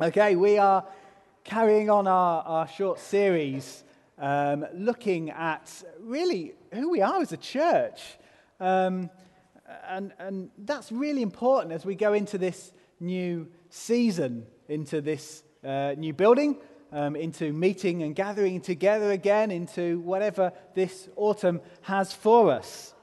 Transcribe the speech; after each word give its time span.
Okay, 0.00 0.36
we 0.36 0.58
are 0.58 0.84
carrying 1.42 1.90
on 1.90 2.06
our, 2.06 2.44
our 2.44 2.68
short 2.68 3.00
series 3.00 3.82
um, 4.16 4.64
looking 4.72 5.30
at 5.30 5.82
really 5.98 6.54
who 6.72 6.88
we 6.88 7.02
are 7.02 7.20
as 7.20 7.32
a 7.32 7.36
church. 7.36 8.00
Um, 8.60 9.10
and, 9.88 10.12
and 10.20 10.50
that's 10.56 10.92
really 10.92 11.20
important 11.20 11.72
as 11.72 11.84
we 11.84 11.96
go 11.96 12.12
into 12.12 12.38
this 12.38 12.72
new 13.00 13.48
season, 13.70 14.46
into 14.68 15.00
this 15.00 15.42
uh, 15.64 15.96
new 15.98 16.12
building, 16.12 16.58
um, 16.92 17.16
into 17.16 17.52
meeting 17.52 18.04
and 18.04 18.14
gathering 18.14 18.60
together 18.60 19.10
again, 19.10 19.50
into 19.50 19.98
whatever 19.98 20.52
this 20.76 21.08
autumn 21.16 21.60
has 21.82 22.12
for 22.12 22.52
us. 22.52 22.94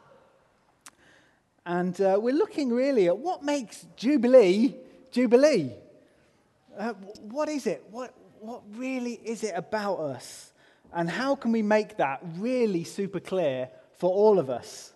And 1.65 1.99
uh, 1.99 2.17
we're 2.21 2.33
looking 2.33 2.69
really 2.69 3.07
at 3.07 3.17
what 3.17 3.43
makes 3.43 3.85
Jubilee 3.97 4.75
Jubilee. 5.11 5.73
Uh, 6.77 6.93
what 7.29 7.47
is 7.47 7.67
it? 7.67 7.83
What, 7.89 8.13
what 8.41 8.61
really 8.75 9.13
is 9.23 9.43
it 9.43 9.53
about 9.55 9.99
us? 9.99 10.51
And 10.93 11.09
how 11.09 11.35
can 11.35 11.51
we 11.51 11.61
make 11.61 11.97
that 11.97 12.21
really 12.37 12.83
super 12.83 13.19
clear 13.19 13.69
for 13.97 14.09
all 14.09 14.39
of 14.39 14.49
us? 14.49 14.93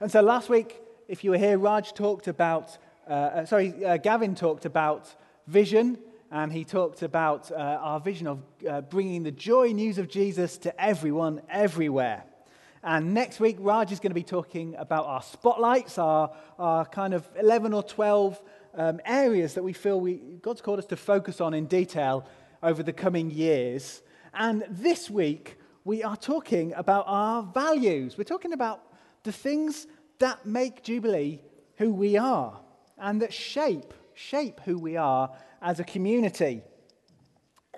And 0.00 0.10
so 0.10 0.20
last 0.20 0.48
week, 0.48 0.80
if 1.08 1.24
you 1.24 1.30
were 1.30 1.38
here, 1.38 1.58
Raj 1.58 1.92
talked 1.92 2.28
about, 2.28 2.78
uh, 3.08 3.12
uh, 3.12 3.46
sorry, 3.46 3.84
uh, 3.84 3.96
Gavin 3.96 4.36
talked 4.36 4.64
about 4.64 5.12
vision, 5.48 5.98
and 6.30 6.52
he 6.52 6.64
talked 6.64 7.02
about 7.02 7.50
uh, 7.50 7.54
our 7.56 7.98
vision 7.98 8.28
of 8.28 8.42
uh, 8.68 8.80
bringing 8.82 9.24
the 9.24 9.32
joy 9.32 9.72
news 9.72 9.98
of 9.98 10.08
Jesus 10.08 10.56
to 10.58 10.80
everyone, 10.80 11.42
everywhere. 11.50 12.22
And 12.84 13.12
next 13.12 13.40
week, 13.40 13.56
Raj 13.58 13.90
is 13.90 13.98
going 13.98 14.10
to 14.10 14.14
be 14.14 14.22
talking 14.22 14.76
about 14.76 15.06
our 15.06 15.22
spotlights, 15.22 15.98
our, 15.98 16.30
our 16.60 16.84
kind 16.84 17.12
of 17.12 17.28
11 17.40 17.72
or 17.72 17.82
12 17.82 18.40
um, 18.78 19.00
areas 19.04 19.54
that 19.54 19.62
we 19.64 19.72
feel 19.72 20.00
we, 20.00 20.14
God's 20.40 20.62
called 20.62 20.78
us 20.78 20.86
to 20.86 20.96
focus 20.96 21.40
on 21.40 21.52
in 21.52 21.66
detail 21.66 22.24
over 22.62 22.82
the 22.82 22.92
coming 22.92 23.30
years. 23.30 24.00
And 24.32 24.64
this 24.70 25.10
week, 25.10 25.58
we 25.84 26.04
are 26.04 26.16
talking 26.16 26.72
about 26.74 27.04
our 27.08 27.42
values. 27.42 28.16
We're 28.16 28.24
talking 28.24 28.52
about 28.52 28.80
the 29.24 29.32
things 29.32 29.88
that 30.20 30.46
make 30.46 30.84
Jubilee 30.84 31.40
who 31.76 31.92
we 31.92 32.16
are 32.16 32.60
and 32.96 33.20
that 33.20 33.32
shape, 33.32 33.92
shape 34.14 34.60
who 34.64 34.78
we 34.78 34.96
are 34.96 35.30
as 35.60 35.80
a 35.80 35.84
community. 35.84 36.62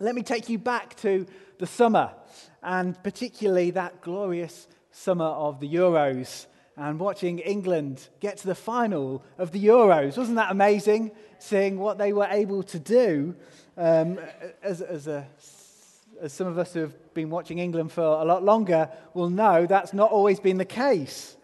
Let 0.00 0.14
me 0.14 0.22
take 0.22 0.48
you 0.48 0.58
back 0.58 0.96
to 0.96 1.26
the 1.58 1.66
summer, 1.66 2.12
and 2.62 3.02
particularly 3.02 3.70
that 3.72 4.00
glorious 4.02 4.68
summer 4.90 5.26
of 5.26 5.60
the 5.60 5.68
Euros 5.68 6.46
and 6.80 6.98
watching 6.98 7.40
England 7.40 8.08
get 8.20 8.38
to 8.38 8.46
the 8.46 8.54
final 8.54 9.22
of 9.36 9.52
the 9.52 9.62
Euros. 9.62 10.16
Wasn't 10.16 10.36
that 10.36 10.50
amazing? 10.50 11.10
Seeing 11.38 11.78
what 11.78 11.98
they 11.98 12.14
were 12.14 12.26
able 12.30 12.62
to 12.62 12.78
do. 12.78 13.34
Um, 13.76 14.18
as, 14.62 14.80
as, 14.80 15.06
a, 15.06 15.28
as 16.22 16.32
some 16.32 16.46
of 16.46 16.56
us 16.56 16.72
who 16.72 16.80
have 16.80 17.12
been 17.12 17.28
watching 17.28 17.58
England 17.58 17.92
for 17.92 18.02
a 18.02 18.24
lot 18.24 18.42
longer 18.42 18.88
will 19.12 19.28
know, 19.28 19.66
that's 19.66 19.92
not 19.92 20.10
always 20.10 20.40
been 20.40 20.56
the 20.56 20.64
case. 20.64 21.36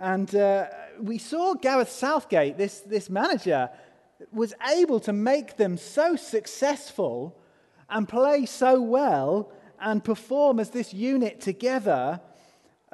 And 0.00 0.34
uh, 0.34 0.66
we 1.00 1.18
saw 1.18 1.54
Gareth 1.54 1.90
Southgate, 1.90 2.58
this, 2.58 2.80
this 2.80 3.08
manager, 3.08 3.70
was 4.32 4.52
able 4.68 4.98
to 5.00 5.12
make 5.12 5.58
them 5.58 5.76
so 5.76 6.16
successful 6.16 7.38
and 7.88 8.08
play 8.08 8.46
so 8.46 8.82
well 8.82 9.52
and 9.80 10.02
perform 10.02 10.58
as 10.58 10.70
this 10.70 10.92
unit 10.92 11.40
together 11.40 12.20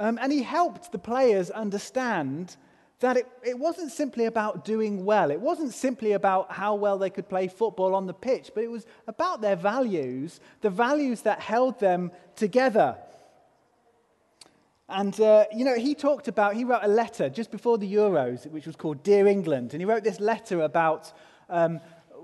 um, 0.01 0.19
and 0.21 0.33
he 0.33 0.43
helped 0.43 0.93
the 0.93 0.99
players 0.99 1.51
understand 1.51 2.57
that 3.01 3.19
it, 3.19 3.27
it 3.45 3.59
wasn't 3.59 3.93
simply 3.93 4.25
about 4.25 4.65
doing 4.65 5.05
well. 5.05 5.31
It 5.31 5.41
wasn't 5.41 5.75
simply 5.75 6.13
about 6.13 6.51
how 6.51 6.75
well 6.75 6.97
they 6.97 7.11
could 7.11 7.29
play 7.29 7.49
football 7.49 7.95
on 7.95 8.07
the 8.07 8.15
pitch, 8.15 8.51
but 8.55 8.65
it 8.65 8.71
was 8.71 8.87
about 9.07 9.43
their 9.43 9.57
values, 9.57 10.41
the 10.63 10.71
values 10.71 11.21
that 11.23 11.41
held 11.41 11.79
them 11.81 12.13
together. 12.35 12.97
And, 14.89 15.21
uh, 15.21 15.45
you 15.55 15.67
know, 15.67 15.77
he 15.77 15.95
talked 15.95 16.29
about, 16.29 16.55
he 16.55 16.65
wrote 16.65 16.83
a 16.83 16.89
letter 16.89 17.29
just 17.29 17.51
before 17.51 17.77
the 17.77 17.93
Euros, 17.93 18.47
which 18.51 18.67
was 18.67 18.77
called 18.77 19.03
Dear 19.03 19.27
England. 19.27 19.75
And 19.75 19.83
he 19.83 19.85
wrote 19.85 20.03
this 20.03 20.19
letter 20.19 20.63
about 20.63 21.13
um, 21.51 21.79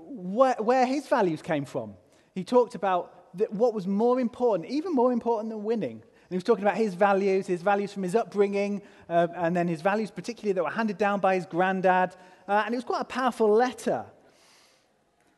where, 0.07 0.55
where, 0.59 0.87
his 0.87 1.07
values 1.07 1.43
came 1.43 1.63
from. 1.63 1.93
He 2.33 2.43
talked 2.43 2.73
about 2.73 3.13
what 3.49 3.75
was 3.75 3.85
more 3.85 4.19
important, 4.19 4.67
even 4.67 4.93
more 4.93 5.11
important 5.11 5.51
than 5.51 5.63
winning, 5.63 6.01
and 6.27 6.33
he 6.33 6.35
was 6.35 6.43
talking 6.43 6.65
about 6.65 6.75
his 6.75 6.93
values, 6.93 7.47
his 7.47 7.61
values 7.61 7.93
from 7.93 8.03
his 8.03 8.13
upbringing, 8.13 8.81
uh, 9.07 9.27
and 9.35 9.55
then 9.55 9.65
his 9.65 9.81
values, 9.81 10.11
particularly 10.11 10.51
that 10.51 10.61
were 10.61 10.69
handed 10.69 10.97
down 10.97 11.21
by 11.21 11.35
his 11.35 11.45
granddad. 11.45 12.17
Uh, 12.45 12.63
and 12.65 12.73
it 12.73 12.77
was 12.77 12.83
quite 12.83 12.99
a 12.99 13.05
powerful 13.05 13.49
letter. 13.49 14.05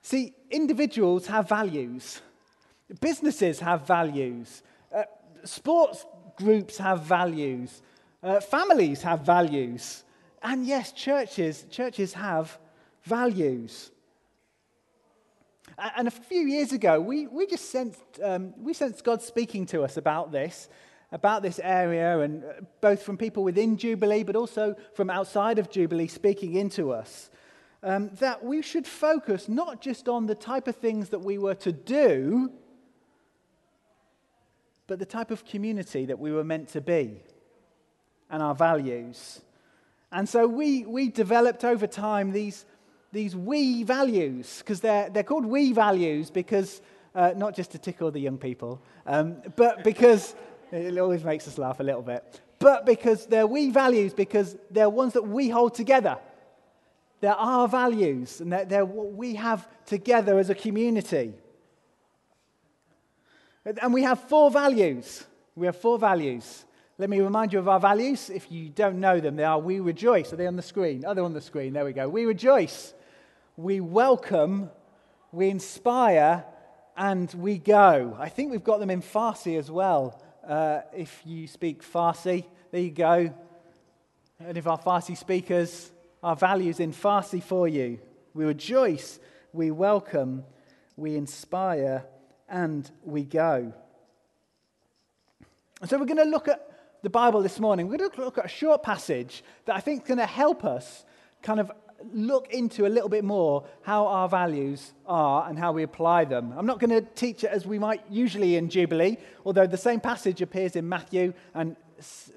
See, 0.01 0.33
individuals 0.49 1.27
have 1.27 1.47
values, 1.47 2.21
businesses 2.99 3.59
have 3.59 3.85
values, 3.85 4.63
uh, 4.91 5.03
sports 5.43 6.07
groups 6.35 6.79
have 6.79 7.03
values, 7.03 7.83
uh, 8.23 8.39
families 8.39 9.03
have 9.03 9.21
values. 9.21 10.03
And 10.41 10.65
yes, 10.65 10.91
churches, 10.91 11.67
churches 11.69 12.13
have 12.13 12.57
values. 13.03 13.91
And 15.95 16.07
a 16.07 16.11
few 16.11 16.41
years 16.41 16.73
ago, 16.73 16.99
we, 16.99 17.27
we 17.27 17.47
just 17.47 17.69
sensed, 17.69 18.01
um, 18.21 18.53
we 18.57 18.73
sensed 18.73 19.03
God 19.03 19.21
speaking 19.21 19.65
to 19.67 19.83
us 19.83 19.95
about 19.95 20.31
this, 20.31 20.67
about 21.11 21.41
this 21.41 21.59
area, 21.63 22.19
and 22.19 22.43
uh, 22.43 22.47
both 22.81 23.01
from 23.01 23.17
people 23.17 23.43
within 23.43 23.77
Jubilee, 23.77 24.23
but 24.23 24.35
also 24.35 24.75
from 24.93 25.09
outside 25.09 25.57
of 25.57 25.69
Jubilee 25.69 26.07
speaking 26.07 26.55
into 26.55 26.91
us. 26.91 27.29
Um, 27.81 28.09
that 28.19 28.43
we 28.43 28.61
should 28.61 28.85
focus 28.85 29.47
not 29.47 29.79
just 29.79 30.09
on 30.09 30.25
the 30.25 30.35
type 30.35 30.67
of 30.67 30.75
things 30.75 31.09
that 31.09 31.19
we 31.19 31.37
were 31.37 31.55
to 31.55 31.71
do, 31.71 32.51
but 34.85 34.99
the 34.99 35.05
type 35.05 35.31
of 35.31 35.45
community 35.45 36.05
that 36.07 36.19
we 36.19 36.31
were 36.33 36.43
meant 36.43 36.67
to 36.69 36.81
be 36.81 37.21
and 38.29 38.43
our 38.43 38.55
values. 38.55 39.41
And 40.11 40.27
so 40.27 40.45
we, 40.45 40.85
we 40.85 41.09
developed 41.09 41.63
over 41.63 41.87
time 41.87 42.31
these 42.31 42.65
these 43.11 43.35
we 43.35 43.83
values, 43.83 44.59
because 44.59 44.81
they're, 44.81 45.09
they're 45.09 45.23
called 45.23 45.45
we 45.45 45.73
values 45.73 46.29
because, 46.29 46.81
uh, 47.15 47.33
not 47.35 47.55
just 47.55 47.71
to 47.71 47.77
tickle 47.77 48.11
the 48.11 48.19
young 48.19 48.37
people, 48.37 48.81
um, 49.05 49.37
but 49.55 49.83
because 49.83 50.35
it 50.71 50.97
always 50.97 51.23
makes 51.23 51.47
us 51.47 51.57
laugh 51.57 51.79
a 51.79 51.83
little 51.83 52.01
bit, 52.01 52.41
but 52.59 52.85
because 52.85 53.25
they're 53.25 53.47
we 53.47 53.71
values 53.71 54.13
because 54.13 54.55
they're 54.69 54.89
ones 54.89 55.13
that 55.13 55.27
we 55.27 55.49
hold 55.49 55.73
together. 55.73 56.17
They're 57.21 57.33
our 57.33 57.67
values, 57.67 58.39
and 58.39 58.53
they're, 58.53 58.65
they're 58.65 58.85
what 58.85 59.13
we 59.13 59.35
have 59.35 59.67
together 59.85 60.39
as 60.39 60.49
a 60.49 60.55
community. 60.55 61.33
And 63.65 63.93
we 63.93 64.03
have 64.03 64.21
four 64.21 64.49
values. 64.49 65.25
We 65.55 65.65
have 65.65 65.75
four 65.75 65.99
values. 65.99 66.65
Let 66.97 67.09
me 67.09 67.19
remind 67.19 67.53
you 67.53 67.59
of 67.59 67.67
our 67.67 67.79
values. 67.79 68.29
If 68.29 68.51
you 68.51 68.69
don't 68.69 68.99
know 68.99 69.19
them, 69.19 69.35
they 69.35 69.43
are 69.43 69.59
we 69.59 69.79
rejoice. 69.79 70.31
Are 70.31 70.37
they 70.37 70.47
on 70.47 70.55
the 70.55 70.61
screen? 70.61 71.05
Are 71.05 71.13
they 71.13 71.21
on 71.21 71.33
the 71.33 71.41
screen? 71.41 71.73
There 71.73 71.85
we 71.85 71.93
go. 71.93 72.07
We 72.07 72.25
rejoice 72.25 72.93
we 73.59 73.81
welcome, 73.81 74.69
we 75.33 75.49
inspire, 75.49 76.45
and 76.95 77.29
we 77.33 77.57
go. 77.57 78.15
I 78.17 78.29
think 78.29 78.51
we've 78.51 78.63
got 78.63 78.79
them 78.79 78.89
in 78.89 79.01
Farsi 79.01 79.59
as 79.59 79.69
well. 79.69 80.23
Uh, 80.47 80.79
if 80.95 81.21
you 81.25 81.45
speak 81.45 81.83
Farsi, 81.83 82.45
there 82.71 82.79
you 82.79 82.91
go. 82.91 83.33
And 84.39 84.57
if 84.57 84.65
our 84.65 84.79
Farsi 84.79 85.17
speakers, 85.17 85.91
our 86.23 86.37
values 86.37 86.79
in 86.79 86.93
Farsi 86.93 87.43
for 87.43 87.67
you. 87.67 87.99
We 88.33 88.45
rejoice, 88.45 89.19
we 89.51 89.71
welcome, 89.71 90.45
we 90.95 91.17
inspire, 91.17 92.05
and 92.47 92.89
we 93.03 93.25
go. 93.25 93.73
So 95.83 95.97
we're 95.97 96.05
going 96.05 96.15
to 96.15 96.23
look 96.23 96.47
at 96.47 96.65
the 97.03 97.09
Bible 97.09 97.41
this 97.41 97.59
morning. 97.59 97.89
We're 97.89 97.97
going 97.97 98.09
to 98.09 98.21
look 98.23 98.37
at 98.37 98.45
a 98.45 98.47
short 98.47 98.83
passage 98.83 99.43
that 99.65 99.75
I 99.75 99.81
think 99.81 100.03
is 100.03 100.07
going 100.07 100.19
to 100.19 100.25
help 100.25 100.63
us 100.63 101.03
kind 101.41 101.59
of 101.59 101.69
look 102.13 102.51
into 102.53 102.85
a 102.85 102.89
little 102.89 103.09
bit 103.09 103.23
more 103.23 103.65
how 103.81 104.07
our 104.07 104.29
values 104.29 104.93
are 105.05 105.47
and 105.49 105.57
how 105.57 105.71
we 105.71 105.83
apply 105.83 106.25
them. 106.25 106.53
I'm 106.55 106.65
not 106.65 106.79
going 106.79 106.91
to 106.91 107.01
teach 107.01 107.43
it 107.43 107.51
as 107.51 107.65
we 107.65 107.79
might 107.79 108.01
usually 108.09 108.55
in 108.55 108.69
Jubilee, 108.69 109.17
although 109.45 109.67
the 109.67 109.77
same 109.77 109.99
passage 109.99 110.41
appears 110.41 110.75
in 110.75 110.87
Matthew 110.87 111.33
and 111.53 111.75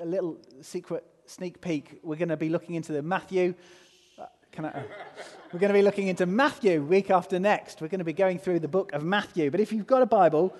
a 0.01 0.05
little 0.05 0.39
secret 0.61 1.05
sneak 1.27 1.61
peek. 1.61 2.01
We're 2.03 2.17
going 2.17 2.29
to 2.29 2.37
be 2.37 2.49
looking 2.49 2.75
into 2.75 2.93
the 2.93 3.03
Matthew. 3.03 3.55
Uh, 4.19 4.27
I, 4.59 4.63
uh, 4.63 4.83
we're 5.53 5.61
going 5.61 5.73
to 5.73 5.79
be 5.79 5.83
looking 5.83 6.09
into 6.09 6.27
Matthew 6.27 6.83
week 6.83 7.11
after 7.11 7.39
next. 7.39 7.81
We're 7.81 7.89
going 7.89 8.01
to 8.01 8.05
be 8.05 8.13
going 8.13 8.39
through 8.39 8.61
the 8.61 8.69
book 8.69 8.93
of 8.93 9.03
Matthew. 9.05 9.51
But 9.51 9.61
if 9.61 9.73
you've 9.73 9.87
got 9.87 10.03
a 10.03 10.07
Bible, 10.07 10.55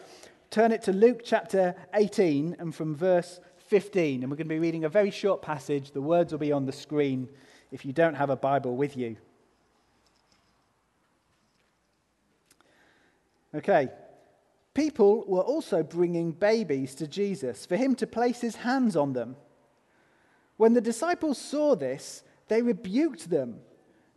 turn 0.51 0.73
it 0.73 0.83
to 0.83 0.93
Luke 0.93 1.23
chapter 1.25 1.75
18 1.95 2.57
and 2.59 2.75
from 2.75 2.95
verse 2.95 3.41
15. 3.67 4.23
And 4.23 4.31
we're 4.31 4.37
going 4.37 4.49
to 4.49 4.55
be 4.55 4.59
reading 4.59 4.85
a 4.85 4.89
very 4.89 5.11
short 5.11 5.43
passage. 5.43 5.91
The 5.91 6.01
words 6.01 6.33
will 6.33 6.39
be 6.39 6.53
on 6.53 6.67
the 6.67 6.73
screen 6.73 7.29
if 7.73 7.85
you 7.85 7.93
don't 7.93 8.15
have 8.15 8.31
a 8.31 8.37
Bible 8.37 8.77
with 8.77 8.97
you. 8.97 9.17
Okay. 13.55 13.89
People 14.75 15.25
were 15.27 15.43
also 15.43 15.83
bringing 15.83 16.33
babies 16.33 16.95
to 16.95 17.07
Jesus 17.07 17.67
for 17.67 17.77
him 17.77 17.95
to 17.97 18.07
place 18.07 18.41
his 18.41 18.57
hands 18.57 18.97
on 18.97 19.13
them. 19.13 19.37
When 20.57 20.73
the 20.73 20.81
disciples 20.81 21.39
saw 21.39 21.75
this, 21.75 22.23
they 22.49 22.63
rebuked 22.63 23.29
them. 23.29 23.61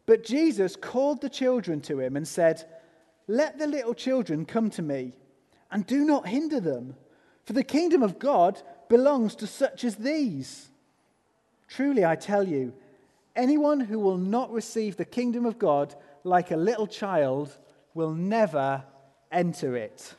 But 0.05 0.23
Jesus 0.23 0.75
called 0.75 1.21
the 1.21 1.29
children 1.29 1.81
to 1.81 1.99
him 1.99 2.15
and 2.15 2.27
said, 2.27 2.65
Let 3.27 3.57
the 3.57 3.67
little 3.67 3.93
children 3.93 4.45
come 4.45 4.69
to 4.71 4.81
me, 4.81 5.13
and 5.71 5.85
do 5.85 6.05
not 6.05 6.27
hinder 6.27 6.59
them, 6.59 6.95
for 7.43 7.53
the 7.53 7.63
kingdom 7.63 8.03
of 8.03 8.19
God 8.19 8.61
belongs 8.87 9.35
to 9.37 9.47
such 9.47 9.83
as 9.83 9.95
these. 9.95 10.69
Truly, 11.67 12.05
I 12.05 12.15
tell 12.15 12.47
you, 12.47 12.73
anyone 13.35 13.79
who 13.79 13.99
will 13.99 14.17
not 14.17 14.51
receive 14.51 14.97
the 14.97 15.05
kingdom 15.05 15.45
of 15.45 15.59
God 15.59 15.95
like 16.23 16.51
a 16.51 16.57
little 16.57 16.87
child 16.87 17.55
will 17.93 18.13
never 18.13 18.83
enter 19.31 19.75
it. 19.75 20.13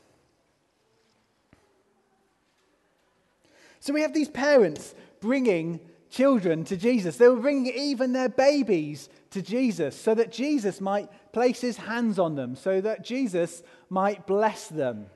So 3.81 3.93
we 3.93 4.03
have 4.03 4.13
these 4.13 4.29
parents 4.29 4.95
bringing 5.21 5.81
children 6.11 6.65
to 6.65 6.77
Jesus. 6.77 7.17
They 7.17 7.29
were 7.29 7.37
bringing 7.37 7.73
even 7.73 8.13
their 8.13 8.29
babies 8.29 9.09
to 9.31 9.43
Jesus 9.43 9.95
so 9.95 10.15
that 10.15 10.33
Jesus 10.33 10.81
might 10.81 11.09
place 11.33 11.61
his 11.61 11.77
hands 11.77 12.19
on 12.19 12.35
them, 12.35 12.57
so 12.57 12.81
that 12.81 13.05
Jesus 13.05 13.63
might 13.91 14.27
bless 14.27 14.69
them. 14.69 15.07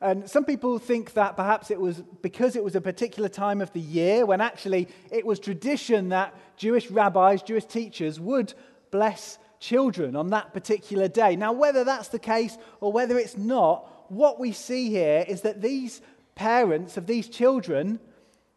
And 0.00 0.28
some 0.28 0.44
people 0.44 0.78
think 0.78 1.14
that 1.14 1.36
perhaps 1.36 1.70
it 1.70 1.80
was 1.80 2.02
because 2.20 2.54
it 2.54 2.62
was 2.62 2.76
a 2.76 2.80
particular 2.80 3.28
time 3.28 3.60
of 3.60 3.72
the 3.72 3.80
year 3.80 4.26
when 4.26 4.40
actually 4.40 4.88
it 5.10 5.24
was 5.24 5.38
tradition 5.38 6.10
that 6.10 6.34
Jewish 6.56 6.90
rabbis, 6.90 7.42
Jewish 7.42 7.64
teachers 7.64 8.20
would 8.20 8.52
bless 8.90 9.38
children 9.58 10.14
on 10.14 10.28
that 10.28 10.52
particular 10.52 11.08
day. 11.08 11.34
Now, 11.36 11.52
whether 11.52 11.82
that's 11.82 12.08
the 12.08 12.18
case 12.18 12.58
or 12.80 12.92
whether 12.92 13.18
it's 13.18 13.36
not, 13.36 14.10
what 14.10 14.38
we 14.38 14.52
see 14.52 14.90
here 14.90 15.24
is 15.26 15.40
that 15.42 15.62
these 15.62 16.00
parents 16.34 16.96
of 16.96 17.06
these 17.06 17.28
children, 17.28 17.98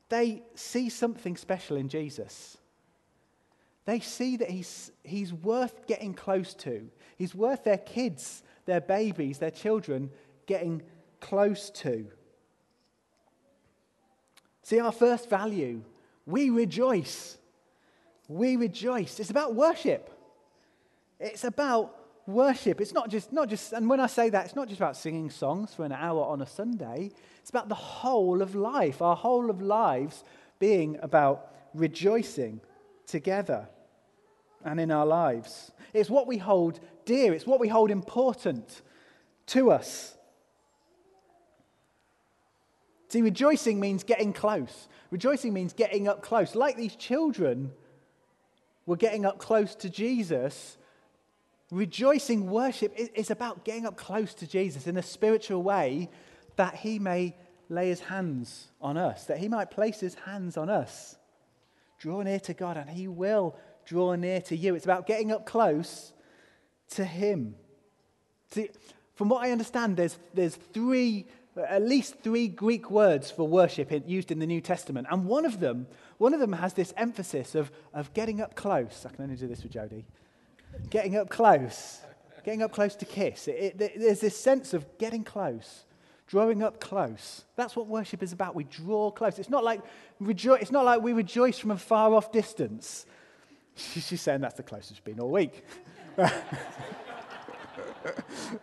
they 0.10 0.44
see 0.56 0.90
something 0.90 1.38
special 1.38 1.78
in 1.78 1.90
Jesus. 1.90 2.58
They 3.86 4.02
see 4.02 4.38
that 4.38 4.50
he's, 4.50 4.92
he's 5.04 5.34
worth 5.34 5.88
getting 5.88 6.14
close 6.14 6.54
to. 6.56 6.90
He's 7.18 7.34
worth 7.34 7.64
their 7.64 7.78
kids, 7.78 8.44
their 8.66 8.82
babies, 8.82 9.40
their 9.40 9.52
children 9.52 10.12
getting 10.46 10.84
close 11.20 11.70
to. 11.72 12.08
See, 14.64 14.80
our 14.80 14.92
first 14.92 15.30
value, 15.30 15.84
we 16.26 16.50
rejoice. 16.50 17.38
We 18.28 18.56
rejoice. 18.56 19.20
It's 19.20 19.32
about 19.32 19.56
worship. 19.56 20.12
It's 21.20 21.44
about 21.44 21.96
worship. 22.28 22.80
It's 22.80 22.94
not 22.94 23.10
just, 23.10 23.34
not 23.34 23.50
just, 23.50 23.74
and 23.74 23.90
when 23.90 24.00
I 24.00 24.08
say 24.08 24.30
that, 24.30 24.46
it's 24.46 24.56
not 24.56 24.68
just 24.68 24.80
about 24.80 24.96
singing 24.96 25.30
songs 25.30 25.74
for 25.74 25.84
an 25.86 25.92
hour 25.92 26.24
on 26.24 26.42
a 26.42 26.46
Sunday. 26.46 27.12
It's 27.40 27.50
about 27.50 27.68
the 27.68 27.76
whole 27.76 28.42
of 28.42 28.56
life, 28.56 29.02
our 29.02 29.16
whole 29.16 29.50
of 29.50 29.62
lives 29.62 30.24
being 30.60 31.00
about 31.02 31.52
rejoicing 31.74 32.62
together 33.08 33.68
and 34.64 34.80
in 34.80 34.92
our 34.92 35.06
lives. 35.06 35.72
It's 35.94 36.10
what 36.10 36.28
we 36.28 36.38
hold 36.38 36.80
dear, 37.06 37.34
it's 37.34 37.48
what 37.48 37.60
we 37.60 37.68
hold 37.68 37.90
important 37.90 38.84
to 39.48 39.72
us. 39.72 40.16
See, 43.10 43.22
rejoicing 43.22 43.80
means 43.80 44.04
getting 44.04 44.34
close. 44.34 44.88
Rejoicing 45.12 45.54
means 45.54 45.74
getting 45.74 46.08
up 46.08 46.22
close. 46.22 46.56
Like 46.56 46.78
these 46.78 46.96
children 46.96 47.72
were 48.86 48.98
getting 48.98 49.26
up 49.26 49.40
close 49.40 49.76
to 49.76 49.90
Jesus, 49.90 50.78
rejoicing 51.72 52.50
worship 52.50 52.94
is 52.96 53.32
about 53.32 53.66
getting 53.66 53.86
up 53.86 53.98
close 53.98 54.34
to 54.36 54.48
Jesus 54.48 54.88
in 54.88 54.98
a 54.98 55.04
spiritual 55.04 55.62
way 55.64 56.10
that 56.56 56.76
he 56.76 57.00
may 57.00 57.36
lay 57.70 57.90
his 57.90 58.00
hands 58.00 58.68
on 58.82 58.98
us, 58.98 59.26
that 59.26 59.38
he 59.38 59.48
might 59.48 59.72
place 59.72 60.00
his 60.00 60.16
hands 60.16 60.58
on 60.58 60.70
us. 60.70 61.16
Draw 62.00 62.24
near 62.24 62.40
to 62.42 62.54
God, 62.54 62.78
and 62.78 62.90
he 62.90 63.08
will 63.08 63.56
draw 63.86 64.16
near 64.16 64.42
to 64.42 64.56
you. 64.56 64.76
It's 64.76 64.86
about 64.86 65.06
getting 65.08 65.32
up 65.32 65.46
close 65.46 66.14
to 66.92 67.06
him. 67.06 67.56
See, 68.52 68.70
from 69.16 69.30
what 69.30 69.46
I 69.46 69.52
understand, 69.52 69.98
there's, 69.98 70.18
there's 70.34 70.56
three 70.56 71.28
at 71.58 71.82
least 71.82 72.16
three 72.22 72.48
Greek 72.48 72.90
words 72.92 73.32
for 73.32 73.48
worship 73.48 73.92
used 74.08 74.32
in 74.32 74.40
the 74.40 74.46
New 74.46 74.62
Testament. 74.62 75.08
And 75.10 75.26
one 75.26 75.46
of 75.46 75.60
them, 75.60 75.88
one 76.18 76.34
of 76.34 76.40
them 76.40 76.54
has 76.54 76.74
this 76.74 76.94
emphasis 76.96 77.56
of, 77.56 77.72
of 77.94 78.14
getting 78.14 78.42
up 78.42 78.56
close. 78.56 79.06
I 79.06 79.14
can 79.14 79.24
only 79.24 79.36
do 79.36 79.48
this 79.48 79.64
with 79.64 79.72
Jody. 79.72 80.06
Getting 80.90 81.18
up 81.18 81.30
close. 81.30 82.02
Getting 82.44 82.62
up 82.62 82.72
close 82.72 82.96
to 82.96 83.06
kiss. 83.06 83.48
It, 83.48 83.80
it, 83.80 84.00
there's 84.00 84.22
this 84.22 84.38
sense 84.38 84.74
of 84.74 84.86
getting 84.98 85.24
close, 85.24 85.86
drawing 86.28 86.64
up 86.64 86.80
close. 86.80 87.44
That's 87.56 87.76
what 87.76 87.88
worship 87.88 88.24
is 88.24 88.32
about. 88.32 88.56
We 88.56 88.64
draw 88.64 89.12
close. 89.12 89.40
It's 89.40 89.50
not 89.50 89.64
like, 89.64 89.82
rejo- 90.22 90.62
it's 90.62 90.72
not 90.72 90.86
like 90.86 91.02
we 91.02 91.14
rejoice 91.14 91.60
from 91.60 91.72
a 91.72 91.78
far 91.78 92.14
off 92.14 92.32
distance. 92.32 93.06
She's 93.76 94.22
saying 94.22 94.42
that's 94.42 94.56
the 94.56 94.64
closest 94.64 94.92
it's 94.92 95.00
been 95.02 95.20
all 95.20 95.32
week. 95.32 95.66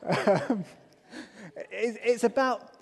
um, 0.05 0.65
it's 1.71 2.25
about 2.25 2.76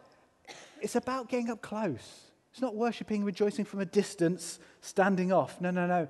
it's 0.84 0.96
about 0.96 1.30
getting 1.30 1.48
up 1.48 1.62
close. 1.62 2.20
It's 2.52 2.60
not 2.60 2.76
worshiping, 2.76 3.24
rejoicing 3.24 3.64
from 3.64 3.80
a 3.80 3.86
distance, 3.86 4.58
standing 4.82 5.32
off. 5.32 5.58
No, 5.60 5.70
no, 5.70 5.86
no. 5.86 6.06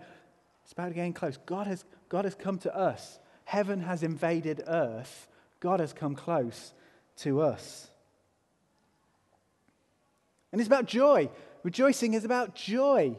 It's 0.65 0.73
about 0.73 0.93
getting 0.95 1.13
close. 1.13 1.39
God 1.47 1.69
has, 1.69 1.85
God 2.09 2.25
has 2.25 2.35
come 2.35 2.59
to 2.59 2.77
us. 2.77 3.21
Heaven 3.45 3.81
has 3.81 4.03
invaded 4.03 4.65
earth. 4.67 5.29
God 5.61 5.79
has 5.79 5.93
come 5.93 6.17
close 6.17 6.75
to 7.19 7.41
us. 7.41 7.89
And 10.51 10.61
it's 10.61 10.67
about 10.67 10.87
joy. 10.87 11.31
Rejoicing 11.63 12.15
is 12.15 12.25
about 12.25 12.57
joy 12.57 13.17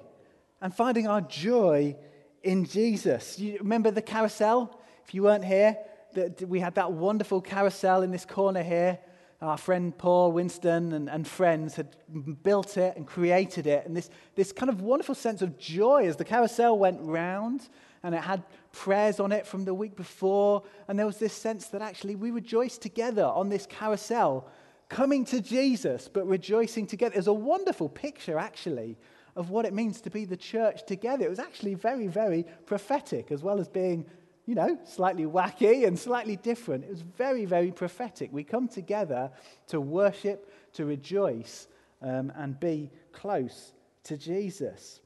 and 0.61 0.75
finding 0.75 1.07
our 1.07 1.21
joy 1.21 1.95
in 2.43 2.65
Jesus. 2.65 3.39
You 3.39 3.59
remember 3.59 3.91
the 3.91 4.01
carousel? 4.01 4.77
If 5.05 5.13
you 5.13 5.23
weren't 5.23 5.45
here, 5.45 5.77
that 6.15 6.41
we 6.41 6.59
had 6.59 6.75
that 6.75 6.91
wonderful 6.91 7.39
carousel 7.39 8.01
in 8.01 8.11
this 8.11 8.25
corner 8.25 8.61
here 8.61 8.99
our 9.41 9.57
friend 9.57 9.97
Paul 9.97 10.31
Winston 10.31 10.93
and, 10.93 11.09
and 11.09 11.27
friends 11.27 11.75
had 11.75 11.95
built 12.41 12.77
it 12.77 12.95
and 12.95 13.05
created 13.05 13.67
it. 13.67 13.85
And 13.85 13.95
this, 13.95 14.09
this 14.35 14.51
kind 14.51 14.69
of 14.69 14.81
wonderful 14.81 15.15
sense 15.15 15.41
of 15.41 15.57
joy 15.57 16.07
as 16.07 16.15
the 16.15 16.25
carousel 16.25 16.77
went 16.77 17.01
round 17.01 17.69
and 18.05 18.13
it 18.13 18.21
had 18.21 18.43
prayers 18.71 19.19
on 19.19 19.31
it 19.31 19.47
from 19.47 19.65
the 19.65 19.73
week 19.73 19.95
before. 19.95 20.63
And 20.87 20.97
there 20.97 21.07
was 21.07 21.17
this 21.17 21.33
sense 21.33 21.67
that 21.67 21.81
actually 21.81 22.15
we 22.15 22.31
rejoiced 22.31 22.81
together 22.81 23.25
on 23.25 23.49
this 23.49 23.65
carousel, 23.65 24.47
coming 24.89 25.25
to 25.25 25.41
Jesus, 25.41 26.07
but 26.07 26.27
rejoicing 26.27 26.85
together. 26.85 27.15
It 27.15 27.17
was 27.17 27.27
a 27.27 27.33
wonderful 27.33 27.89
picture, 27.89 28.37
actually, 28.37 28.97
of 29.35 29.49
what 29.49 29.65
it 29.65 29.73
means 29.73 30.01
to 30.01 30.11
be 30.11 30.23
the 30.23 30.37
church 30.37 30.85
together. 30.85 31.25
It 31.25 31.29
was 31.29 31.39
actually 31.39 31.73
very, 31.73 32.05
very 32.05 32.45
prophetic, 32.67 33.31
as 33.31 33.41
well 33.41 33.59
as 33.59 33.67
being 33.67 34.05
you 34.45 34.55
know, 34.55 34.77
slightly 34.85 35.25
wacky 35.25 35.87
and 35.87 35.97
slightly 35.97 36.35
different. 36.35 36.83
It 36.83 36.89
was 36.89 37.01
very, 37.01 37.45
very 37.45 37.71
prophetic. 37.71 38.31
We 38.31 38.43
come 38.43 38.67
together 38.67 39.31
to 39.67 39.81
worship, 39.81 40.51
to 40.73 40.85
rejoice, 40.85 41.67
um, 42.01 42.31
and 42.35 42.59
be 42.59 42.91
close 43.11 43.73
to 44.03 44.17
Jesus. 44.17 44.99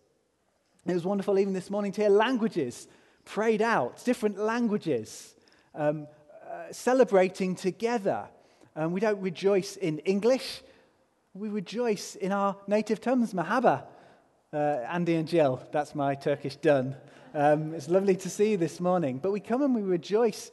It 0.85 0.93
was 0.93 1.05
wonderful 1.05 1.39
even 1.39 1.53
this 1.53 1.69
morning 1.69 1.91
to 1.93 2.01
hear 2.01 2.09
languages 2.09 2.87
prayed 3.25 3.61
out, 3.61 4.03
different 4.03 4.39
languages, 4.39 5.35
um, 5.75 6.07
uh, 6.49 6.71
celebrating 6.71 7.55
together. 7.55 8.27
Um, 8.75 8.91
we 8.91 8.99
don't 8.99 9.21
rejoice 9.21 9.75
in 9.75 9.99
English, 9.99 10.63
we 11.33 11.47
rejoice 11.47 12.15
in 12.15 12.31
our 12.31 12.57
native 12.67 12.99
tongues, 12.99 13.33
Mahaba. 13.33 13.83
Uh, 14.51 14.83
Andy 14.89 15.13
and 15.13 15.27
Jill, 15.27 15.61
that's 15.71 15.93
my 15.93 16.15
Turkish 16.15 16.55
done. 16.55 16.95
Um, 17.35 17.75
it's 17.75 17.87
lovely 17.87 18.15
to 18.15 18.31
see 18.31 18.51
you 18.51 18.57
this 18.57 18.79
morning. 18.79 19.19
But 19.19 19.31
we 19.31 19.39
come 19.39 19.61
and 19.61 19.75
we 19.75 19.83
rejoice. 19.83 20.49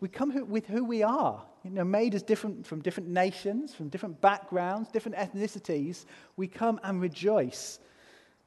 We 0.00 0.10
come 0.10 0.50
with 0.50 0.66
who 0.66 0.84
we 0.84 1.02
are, 1.02 1.42
you 1.64 1.70
know, 1.70 1.84
made 1.84 2.14
as 2.14 2.22
different 2.22 2.66
from 2.66 2.82
different 2.82 3.08
nations, 3.08 3.74
from 3.74 3.88
different 3.88 4.20
backgrounds, 4.20 4.90
different 4.90 5.16
ethnicities. 5.16 6.04
We 6.36 6.46
come 6.46 6.78
and 6.82 7.00
rejoice 7.00 7.78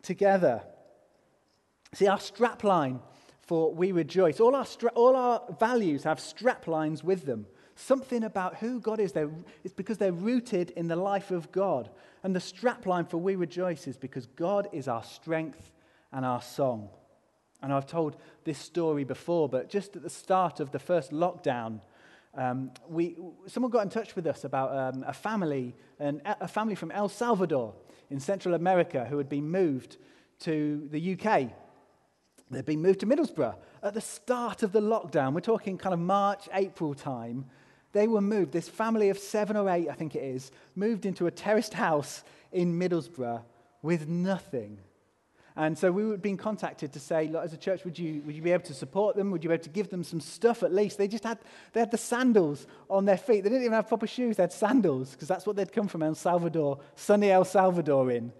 together. 0.04 0.62
See, 1.94 2.06
our 2.06 2.20
strapline 2.20 3.00
for 3.42 3.74
we 3.74 3.94
rejoice, 3.94 4.40
all 4.40 4.56
our, 4.56 4.66
stra- 4.68 4.92
all 4.94 5.16
our 5.16 5.42
values 5.60 6.04
have 6.04 6.20
straplines 6.20 7.04
with 7.04 7.26
them. 7.26 7.48
Something 7.84 8.24
about 8.24 8.58
who 8.58 8.80
God 8.80 9.00
is, 9.00 9.12
they're, 9.12 9.32
it's 9.64 9.74
because 9.74 9.98
they're 9.98 10.12
rooted 10.12 10.70
in 10.72 10.88
the 10.88 10.96
life 10.96 11.32
of 11.32 11.52
God. 11.52 11.90
And 12.24 12.36
the 12.36 12.40
strapline 12.40 13.10
for 13.10 13.18
we 13.18 13.36
rejoice 13.36 13.88
is 13.88 13.98
because 13.98 14.28
God 14.28 14.68
is 14.72 14.88
our 14.88 15.04
strength 15.04 15.72
and 16.12 16.24
our 16.24 16.44
song. 16.44 16.90
And 17.64 17.74
I've 17.74 17.88
told 17.88 18.18
this 18.44 18.60
story 18.60 19.04
before, 19.04 19.50
but 19.50 19.68
just 19.68 19.96
at 19.96 20.04
the 20.04 20.12
start 20.12 20.60
of 20.60 20.72
the 20.72 20.78
first 20.78 21.12
lockdown, 21.12 21.82
um, 22.36 22.70
we, 22.88 23.18
someone 23.48 23.72
got 23.72 23.82
in 23.82 23.90
touch 23.90 24.16
with 24.16 24.28
us 24.28 24.44
about 24.44 24.96
um, 24.96 25.04
a 25.08 25.14
family, 25.14 25.74
an, 26.00 26.22
a 26.24 26.48
family 26.48 26.76
from 26.76 26.92
El 26.92 27.10
Salvador 27.10 27.74
in 28.12 28.20
Central 28.20 28.54
America 28.54 29.06
who 29.10 29.18
had 29.18 29.28
been 29.28 29.50
moved 29.50 29.98
to 30.42 30.88
the 30.92 31.14
UK. 31.14 31.50
They'd 32.52 32.64
been 32.64 32.82
moved 32.84 33.00
to 33.00 33.08
Middlesbrough 33.08 33.56
at 33.82 33.96
the 33.96 34.02
start 34.02 34.62
of 34.62 34.72
the 34.72 34.82
lockdown. 34.82 35.34
We're 35.34 35.42
talking 35.42 35.80
kind 35.80 35.94
of 35.94 36.00
March, 36.00 36.48
April 36.54 36.94
time. 36.94 37.46
They 37.94 38.08
were 38.08 38.22
moved, 38.22 38.52
this 38.52 38.70
family 38.70 39.10
of 39.10 39.20
seven 39.20 39.58
or 39.58 39.70
eight, 39.70 39.90
I 39.90 39.94
think 39.94 40.16
it 40.16 40.24
is, 40.24 40.52
moved 40.76 41.06
into 41.06 41.28
a 41.28 41.32
terraced 41.32 41.74
house 41.74 42.24
in 42.52 42.80
Middlesbrough 42.80 43.42
with 43.82 44.08
nothing 44.08 44.80
And 45.56 45.78
so 45.78 45.92
we 45.92 46.06
were 46.06 46.18
being 46.18 46.38
contacted 46.38 46.94
to 46.94 47.00
say, 47.00 47.28
look, 47.28 47.44
as 47.44 47.54
a 47.54 47.58
church, 47.58 47.84
would 47.84 48.00
you, 48.00 48.22
would 48.26 48.36
you 48.36 48.42
be 48.42 48.52
able 48.52 48.64
to 48.64 48.74
support 48.74 49.16
them? 49.18 49.32
Would 49.32 49.44
you 49.44 49.50
be 49.50 49.56
able 49.56 49.64
to 49.66 49.70
give 49.70 49.90
them 49.90 50.04
some 50.04 50.22
stuff 50.22 50.64
at 50.64 50.74
least? 50.74 50.98
They 50.98 51.08
just 51.08 51.26
had, 51.26 51.40
they 51.74 51.82
had 51.82 51.92
the 51.92 51.98
sandals 51.98 52.68
on 52.90 53.06
their 53.06 53.18
feet. 53.18 53.44
They 53.44 53.50
didn't 53.50 53.64
even 53.64 53.74
have 53.74 53.88
proper 53.88 54.08
shoes. 54.08 54.38
They 54.38 54.44
had 54.44 54.54
sandals 54.54 55.12
because 55.12 55.28
that's 55.28 55.46
what 55.46 55.58
they'd 55.58 55.72
come 55.72 55.88
from 55.88 56.04
El 56.04 56.16
Salvador, 56.16 56.80
sunny 56.96 57.32
El 57.32 57.44
Salvador 57.44 58.12
in. 58.12 58.32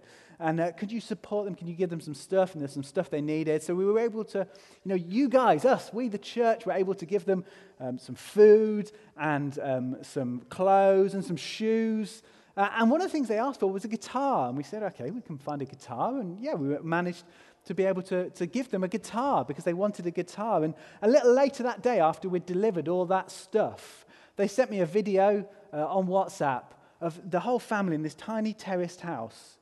And 0.42 0.58
uh, 0.58 0.72
could 0.72 0.90
you 0.90 1.00
support 1.00 1.44
them? 1.44 1.54
Can 1.54 1.68
you 1.68 1.74
give 1.74 1.88
them 1.88 2.00
some 2.00 2.14
stuff? 2.14 2.52
And 2.52 2.60
there's 2.60 2.72
some 2.72 2.82
stuff 2.82 3.08
they 3.10 3.20
needed. 3.20 3.62
So 3.62 3.76
we 3.76 3.84
were 3.84 4.00
able 4.00 4.24
to, 4.24 4.38
you 4.38 4.88
know, 4.88 4.96
you 4.96 5.28
guys, 5.28 5.64
us, 5.64 5.90
we, 5.92 6.08
the 6.08 6.18
church, 6.18 6.66
were 6.66 6.72
able 6.72 6.94
to 6.94 7.06
give 7.06 7.24
them 7.24 7.44
um, 7.78 7.96
some 7.96 8.16
food 8.16 8.90
and 9.16 9.56
um, 9.62 9.96
some 10.02 10.42
clothes 10.48 11.14
and 11.14 11.24
some 11.24 11.36
shoes. 11.36 12.22
Uh, 12.56 12.68
and 12.76 12.90
one 12.90 13.00
of 13.00 13.06
the 13.06 13.12
things 13.12 13.28
they 13.28 13.38
asked 13.38 13.60
for 13.60 13.70
was 13.70 13.84
a 13.84 13.88
guitar. 13.88 14.48
And 14.48 14.56
we 14.56 14.64
said, 14.64 14.82
okay, 14.82 15.12
we 15.12 15.20
can 15.20 15.38
find 15.38 15.62
a 15.62 15.64
guitar. 15.64 16.18
And 16.18 16.40
yeah, 16.40 16.54
we 16.54 16.76
managed 16.82 17.22
to 17.66 17.74
be 17.74 17.84
able 17.84 18.02
to, 18.02 18.28
to 18.30 18.44
give 18.44 18.68
them 18.68 18.82
a 18.82 18.88
guitar 18.88 19.44
because 19.44 19.62
they 19.62 19.74
wanted 19.74 20.08
a 20.08 20.10
guitar. 20.10 20.64
And 20.64 20.74
a 21.02 21.08
little 21.08 21.32
later 21.32 21.62
that 21.62 21.84
day, 21.84 22.00
after 22.00 22.28
we'd 22.28 22.46
delivered 22.46 22.88
all 22.88 23.06
that 23.06 23.30
stuff, 23.30 24.04
they 24.34 24.48
sent 24.48 24.72
me 24.72 24.80
a 24.80 24.86
video 24.86 25.46
uh, 25.72 25.86
on 25.86 26.08
WhatsApp 26.08 26.64
of 27.00 27.30
the 27.30 27.38
whole 27.38 27.60
family 27.60 27.94
in 27.94 28.02
this 28.02 28.16
tiny 28.16 28.52
terraced 28.52 29.02
house 29.02 29.58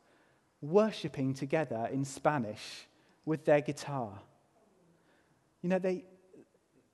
worshipping 0.61 1.35
together 1.35 1.89
in 1.93 2.05
Spanish 2.05 2.87
with 3.25 3.45
their 3.45 3.61
guitar. 3.61 4.19
You 5.63 5.69
know, 5.71 5.79
they, 5.79 6.05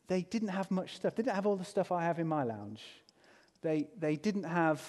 they 0.09 0.23
didn't 0.23 0.49
have 0.49 0.71
much 0.71 0.97
stuff. 0.97 1.15
They 1.15 1.23
didn't 1.23 1.37
have 1.37 1.47
all 1.47 1.57
the 1.57 1.65
stuff 1.65 1.93
I 1.93 2.05
have 2.05 2.19
in 2.19 2.27
my 2.27 2.45
lounge. 2.45 2.83
They, 3.63 3.89
they 3.99 4.17
didn't 4.17 4.45
have 4.45 4.83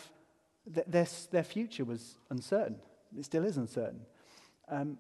their, 0.66 1.08
their 1.32 1.44
future 1.44 1.86
was 1.86 2.18
uncertain. 2.30 2.78
It 3.18 3.26
still 3.26 3.46
is 3.46 3.58
uncertain. 3.58 4.02
Um, 4.70 4.98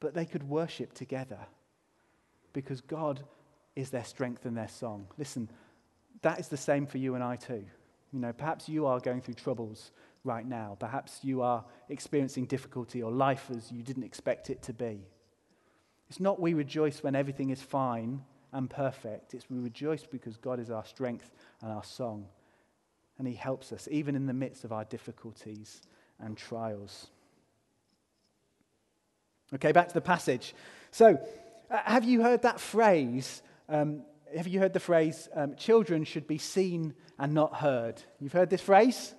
but 0.00 0.14
they 0.14 0.24
could 0.24 0.48
worship 0.48 0.94
together 0.94 1.38
because 2.52 2.80
God 2.80 3.20
is 3.76 3.90
their 3.90 4.04
strength 4.04 4.44
and 4.44 4.56
their 4.56 4.68
song. 4.68 5.06
Listen, 5.16 5.48
that 6.22 6.40
is 6.40 6.48
the 6.48 6.56
same 6.56 6.86
for 6.86 6.98
you 6.98 7.14
and 7.14 7.22
I 7.22 7.36
too. 7.36 7.64
You 8.12 8.20
know, 8.20 8.32
perhaps 8.32 8.68
you 8.68 8.86
are 8.86 8.98
going 9.00 9.20
through 9.20 9.34
troubles 9.34 9.92
right 10.24 10.46
now. 10.46 10.76
Perhaps 10.78 11.20
you 11.22 11.42
are 11.42 11.64
experiencing 11.88 12.46
difficulty 12.46 13.02
or 13.02 13.10
life 13.10 13.50
as 13.50 13.70
you 13.72 13.82
didn't 13.82 14.04
expect 14.04 14.50
it 14.50 14.62
to 14.62 14.72
be. 14.72 15.00
It's 16.08 16.20
not 16.20 16.40
we 16.40 16.54
rejoice 16.54 17.02
when 17.02 17.14
everything 17.14 17.50
is 17.50 17.60
fine 17.60 18.22
and 18.52 18.68
perfect. 18.68 19.34
It's 19.34 19.48
we 19.50 19.58
rejoice 19.58 20.04
because 20.04 20.36
God 20.36 20.58
is 20.58 20.70
our 20.70 20.84
strength 20.84 21.30
and 21.60 21.70
our 21.70 21.84
song 21.84 22.26
and 23.18 23.26
He 23.26 23.34
helps 23.34 23.72
us, 23.72 23.88
even 23.90 24.14
in 24.14 24.26
the 24.26 24.32
midst 24.32 24.64
of 24.64 24.72
our 24.72 24.84
difficulties 24.84 25.82
and 26.20 26.36
trials. 26.36 27.08
Okay, 29.54 29.72
back 29.72 29.88
to 29.88 29.94
the 29.94 30.00
passage. 30.00 30.54
So, 30.90 31.18
uh, 31.70 31.78
have 31.84 32.04
you 32.04 32.22
heard 32.22 32.42
that 32.42 32.60
phrase? 32.60 33.42
Um, 33.68 34.02
have 34.36 34.46
you 34.46 34.60
heard 34.60 34.72
the 34.72 34.80
phrase, 34.80 35.28
um, 35.34 35.54
children 35.56 36.04
should 36.04 36.26
be 36.26 36.38
seen 36.38 36.94
and 37.18 37.32
not 37.32 37.54
heard? 37.54 38.02
You've 38.20 38.32
heard 38.32 38.50
this 38.50 38.60
phrase? 38.60 39.14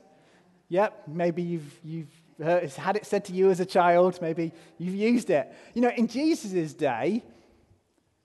Yep, 0.69 1.03
maybe 1.07 1.41
you've, 1.41 1.79
you've 1.83 2.21
heard, 2.41 2.71
had 2.73 2.95
it 2.95 3.05
said 3.05 3.25
to 3.25 3.33
you 3.33 3.49
as 3.49 3.59
a 3.59 3.65
child, 3.65 4.21
maybe 4.21 4.53
you've 4.77 4.95
used 4.95 5.29
it. 5.29 5.51
You 5.73 5.81
know, 5.81 5.89
in 5.89 6.07
Jesus' 6.07 6.73
day, 6.73 7.23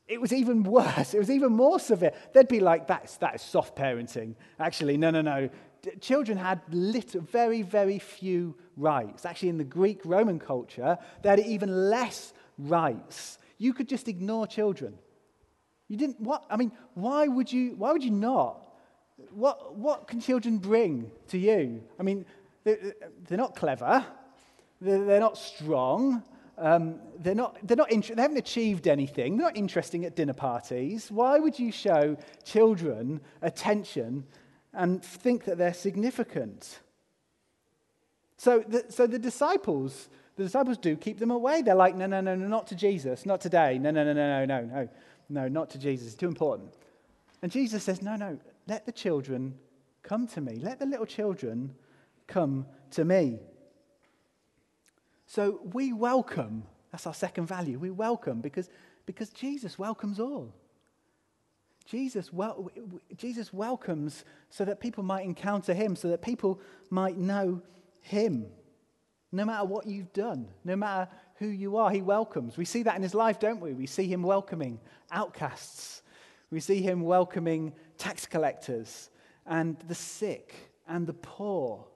it 0.06 0.20
was 0.20 0.32
even 0.32 0.62
worse. 0.62 1.14
It 1.14 1.18
was 1.18 1.30
even 1.30 1.52
more 1.52 1.80
severe. 1.80 2.12
They'd 2.32 2.48
be 2.48 2.60
like, 2.60 2.86
that's, 2.86 3.16
that 3.18 3.36
is 3.36 3.42
soft 3.42 3.76
parenting. 3.76 4.34
Actually, 4.60 4.98
no, 4.98 5.10
no, 5.10 5.22
no. 5.22 5.48
children 6.00 6.36
had 6.36 6.60
little, 6.70 7.22
very, 7.22 7.62
very 7.62 7.98
few 7.98 8.54
rights. 8.76 9.24
Actually, 9.24 9.48
in 9.48 9.58
the 9.58 9.64
Greek 9.64 10.02
Roman 10.04 10.38
culture, 10.38 10.98
they 11.22 11.30
had 11.30 11.40
even 11.40 11.90
less 11.90 12.34
rights. 12.58 13.38
You 13.56 13.72
could 13.72 13.88
just 13.88 14.08
ignore 14.08 14.46
children. 14.46 14.98
You 15.88 15.96
didn't, 15.96 16.20
what? 16.20 16.44
I 16.50 16.56
mean, 16.56 16.72
why 16.94 17.26
would 17.26 17.50
you, 17.50 17.74
why 17.76 17.92
would 17.92 18.04
you 18.04 18.10
not? 18.10 18.63
What, 19.30 19.76
what 19.76 20.08
can 20.08 20.20
children 20.20 20.58
bring 20.58 21.10
to 21.28 21.38
you? 21.38 21.82
I 21.98 22.02
mean, 22.02 22.24
they're, 22.64 22.94
they're 23.28 23.38
not 23.38 23.54
clever, 23.54 24.04
they're, 24.80 25.04
they're 25.04 25.20
not 25.20 25.38
strong, 25.38 26.22
um, 26.58 27.00
they're 27.18 27.34
not, 27.34 27.58
they're 27.62 27.76
not 27.76 27.90
int- 27.90 28.14
they 28.14 28.22
haven't 28.22 28.36
achieved 28.36 28.86
anything. 28.86 29.36
They're 29.36 29.46
not 29.46 29.56
interesting 29.56 30.04
at 30.04 30.16
dinner 30.16 30.32
parties. 30.32 31.10
Why 31.10 31.38
would 31.38 31.58
you 31.58 31.72
show 31.72 32.16
children 32.44 33.20
attention 33.42 34.24
and 34.72 35.04
think 35.04 35.44
that 35.44 35.58
they're 35.58 35.74
significant? 35.74 36.80
So 38.36 38.64
the, 38.66 38.84
so 38.88 39.06
the 39.06 39.18
disciples, 39.18 40.08
the 40.36 40.44
disciples 40.44 40.78
do 40.78 40.96
keep 40.96 41.18
them 41.18 41.30
away. 41.30 41.62
They're 41.62 41.74
like, 41.74 41.96
no, 41.96 42.06
no, 42.06 42.20
no, 42.20 42.34
no, 42.34 42.46
not 42.46 42.66
to 42.68 42.76
Jesus, 42.76 43.26
not 43.26 43.40
today. 43.40 43.78
No, 43.78 43.90
no, 43.90 44.04
no, 44.04 44.12
no, 44.12 44.44
no, 44.44 44.44
no, 44.44 44.60
no, 44.60 44.88
no, 45.28 45.48
not 45.48 45.70
to 45.70 45.78
Jesus. 45.78 46.08
It's 46.08 46.16
too 46.16 46.28
important. 46.28 46.74
And 47.44 47.52
Jesus 47.52 47.82
says, 47.82 48.00
no, 48.00 48.16
no, 48.16 48.38
let 48.66 48.86
the 48.86 48.90
children 48.90 49.58
come 50.02 50.26
to 50.28 50.40
me. 50.40 50.60
Let 50.62 50.78
the 50.78 50.86
little 50.86 51.04
children 51.04 51.74
come 52.26 52.64
to 52.92 53.04
me. 53.04 53.38
So 55.26 55.60
we 55.74 55.92
welcome, 55.92 56.62
that's 56.90 57.06
our 57.06 57.12
second 57.12 57.44
value. 57.44 57.78
We 57.78 57.90
welcome 57.90 58.40
because, 58.40 58.70
because 59.04 59.28
Jesus 59.28 59.78
welcomes 59.78 60.18
all. 60.18 60.54
Jesus, 61.84 62.32
wel- 62.32 62.70
Jesus 63.14 63.52
welcomes 63.52 64.24
so 64.48 64.64
that 64.64 64.80
people 64.80 65.04
might 65.04 65.26
encounter 65.26 65.74
him, 65.74 65.96
so 65.96 66.08
that 66.08 66.22
people 66.22 66.62
might 66.88 67.18
know 67.18 67.60
him. 68.00 68.46
No 69.32 69.44
matter 69.44 69.66
what 69.66 69.86
you've 69.86 70.14
done, 70.14 70.48
no 70.64 70.76
matter 70.76 71.10
who 71.34 71.48
you 71.48 71.76
are, 71.76 71.90
he 71.90 72.00
welcomes. 72.00 72.56
We 72.56 72.64
see 72.64 72.84
that 72.84 72.96
in 72.96 73.02
his 73.02 73.12
life, 73.12 73.38
don't 73.38 73.60
we? 73.60 73.74
We 73.74 73.84
see 73.84 74.06
him 74.06 74.22
welcoming 74.22 74.80
outcasts. 75.12 76.00
We 76.50 76.60
see 76.60 76.82
him 76.82 77.02
welcoming 77.02 77.72
tax 77.98 78.26
collectors 78.26 79.10
and 79.46 79.78
the 79.88 79.94
sick 79.94 80.54
and 80.86 81.06
the 81.06 81.14
poor 81.14 81.86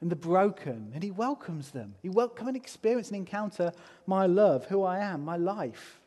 and 0.00 0.10
the 0.10 0.16
broken, 0.16 0.90
and 0.94 1.02
he 1.02 1.10
welcomes 1.10 1.70
them. 1.70 1.94
He 2.00 2.08
will 2.08 2.28
come 2.28 2.48
and 2.48 2.56
experience 2.56 3.08
and 3.08 3.16
encounter 3.16 3.72
my 4.06 4.26
love, 4.26 4.64
who 4.66 4.82
I 4.82 5.00
am, 5.00 5.24
my 5.24 5.36
life. 5.36 6.00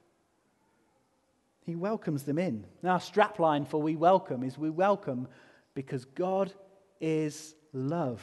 He 1.63 1.75
welcomes 1.75 2.23
them 2.23 2.39
in. 2.39 2.65
Now, 2.81 2.97
strapline 2.97 3.67
for 3.67 3.81
we 3.81 3.95
welcome 3.95 4.43
is 4.43 4.57
we 4.57 4.69
welcome 4.69 5.27
because 5.75 6.05
God 6.05 6.51
is 6.99 7.55
love. 7.71 8.21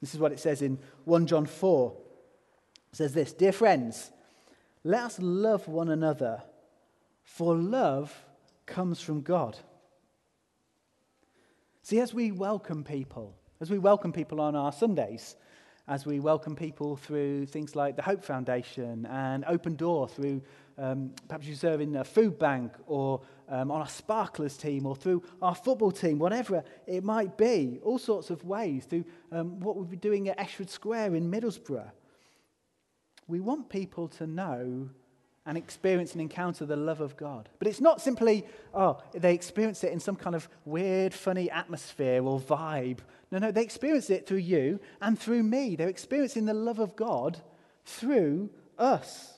This 0.00 0.14
is 0.14 0.20
what 0.20 0.32
it 0.32 0.38
says 0.38 0.62
in 0.62 0.78
1 1.04 1.26
John 1.26 1.46
4. 1.46 1.96
It 2.92 2.96
says 2.96 3.12
this 3.12 3.32
Dear 3.32 3.52
friends, 3.52 4.12
let 4.84 5.02
us 5.02 5.18
love 5.18 5.66
one 5.66 5.88
another, 5.88 6.42
for 7.24 7.56
love 7.56 8.14
comes 8.66 9.00
from 9.00 9.22
God. 9.22 9.56
See, 11.82 12.00
as 12.00 12.12
we 12.12 12.32
welcome 12.32 12.82
people, 12.82 13.34
as 13.60 13.70
we 13.70 13.78
welcome 13.78 14.12
people 14.12 14.40
on 14.40 14.56
our 14.56 14.72
Sundays, 14.72 15.36
as 15.88 16.04
we 16.04 16.18
welcome 16.18 16.56
people 16.56 16.96
through 16.96 17.46
things 17.46 17.76
like 17.76 17.94
the 17.94 18.02
Hope 18.02 18.24
Foundation 18.24 19.06
and 19.06 19.44
Open 19.46 19.76
Door, 19.76 20.08
through 20.08 20.42
um, 20.78 21.12
perhaps 21.28 21.46
you 21.46 21.54
serve 21.54 21.80
in 21.80 21.94
a 21.96 22.04
food 22.04 22.38
bank 22.38 22.72
or 22.86 23.22
um, 23.48 23.70
on 23.70 23.80
our 23.80 23.88
Sparklers 23.88 24.56
team 24.56 24.84
or 24.84 24.96
through 24.96 25.22
our 25.40 25.54
football 25.54 25.92
team, 25.92 26.18
whatever 26.18 26.64
it 26.86 27.04
might 27.04 27.38
be, 27.38 27.78
all 27.82 27.98
sorts 27.98 28.30
of 28.30 28.44
ways, 28.44 28.84
through 28.84 29.04
um, 29.30 29.60
what 29.60 29.76
we'll 29.76 29.84
be 29.84 29.96
doing 29.96 30.28
at 30.28 30.38
Ashford 30.38 30.68
Square 30.68 31.14
in 31.14 31.30
Middlesbrough. 31.30 31.90
We 33.28 33.40
want 33.40 33.68
people 33.68 34.08
to 34.08 34.26
know 34.26 34.90
and 35.46 35.56
experience 35.56 36.12
and 36.12 36.20
encounter 36.20 36.66
the 36.66 36.76
love 36.76 37.00
of 37.00 37.16
God. 37.16 37.48
But 37.58 37.68
it's 37.68 37.80
not 37.80 38.00
simply, 38.00 38.44
oh, 38.74 39.00
they 39.14 39.32
experience 39.32 39.84
it 39.84 39.92
in 39.92 40.00
some 40.00 40.16
kind 40.16 40.34
of 40.34 40.48
weird, 40.64 41.14
funny 41.14 41.50
atmosphere 41.50 42.22
or 42.22 42.40
vibe. 42.40 42.98
No, 43.30 43.38
no, 43.38 43.52
they 43.52 43.62
experience 43.62 44.10
it 44.10 44.26
through 44.26 44.38
you 44.38 44.80
and 45.00 45.18
through 45.18 45.44
me. 45.44 45.76
They're 45.76 45.88
experiencing 45.88 46.46
the 46.46 46.54
love 46.54 46.80
of 46.80 46.96
God 46.96 47.40
through 47.84 48.50
us. 48.76 49.32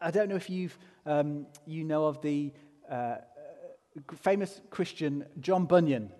I 0.00 0.10
don't 0.10 0.28
know 0.28 0.36
if 0.36 0.48
you've, 0.48 0.76
um, 1.06 1.46
you 1.66 1.84
know 1.84 2.06
of 2.06 2.20
the 2.22 2.52
uh, 2.90 3.16
famous 4.16 4.60
Christian 4.70 5.24
John 5.40 5.66
Bunyan. 5.66 6.12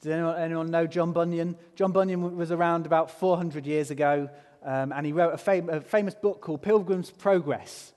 Does 0.00 0.12
anyone, 0.12 0.36
anyone 0.36 0.70
know 0.70 0.86
John 0.86 1.12
Bunyan? 1.12 1.56
John 1.76 1.92
Bunyan 1.92 2.36
was 2.36 2.50
around 2.50 2.86
about 2.86 3.10
400 3.10 3.66
years 3.66 3.90
ago. 3.90 4.28
Um, 4.64 4.92
and 4.92 5.04
he 5.04 5.12
wrote 5.12 5.34
a, 5.34 5.38
fam- 5.38 5.68
a 5.68 5.80
famous 5.80 6.14
book 6.14 6.40
called 6.40 6.62
Pilgrim's 6.62 7.10
Progress. 7.10 7.92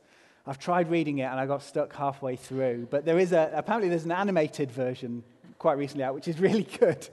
I've 0.46 0.60
tried 0.60 0.90
reading 0.92 1.20
it 1.20 1.24
and 1.24 1.40
I 1.40 1.46
got 1.46 1.64
stuck 1.64 1.94
halfway 1.96 2.36
through. 2.36 2.88
But 2.92 3.06
there 3.06 3.18
is 3.18 3.32
a, 3.32 3.52
apparently 3.54 3.90
there's 3.90 4.06
an 4.06 4.12
animated 4.12 4.72
version 4.72 5.24
quite 5.60 5.78
recently 5.78 6.04
out, 6.04 6.14
which 6.14 6.28
is 6.28 6.40
really 6.42 6.68
good. 6.80 7.08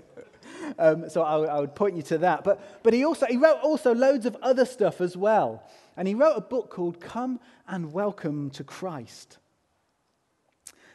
um, 0.79 1.09
so 1.09 1.23
I, 1.23 1.45
I, 1.45 1.61
would 1.61 1.75
point 1.75 1.97
you 1.97 2.03
to 2.03 2.19
that. 2.19 2.43
But, 2.43 2.83
but 2.83 2.93
he 2.93 3.05
also 3.05 3.27
he 3.27 3.37
wrote 3.37 3.61
also 3.63 3.95
loads 3.95 4.27
of 4.27 4.37
other 4.43 4.65
stuff 4.65 5.01
as 5.01 5.17
well. 5.17 5.63
And 5.97 6.09
he 6.09 6.15
wrote 6.15 6.37
a 6.37 6.41
book 6.41 6.71
called 6.71 7.01
Come 7.01 7.39
and 7.69 7.93
Welcome 7.93 8.51
to 8.51 8.65
Christ. 8.65 9.39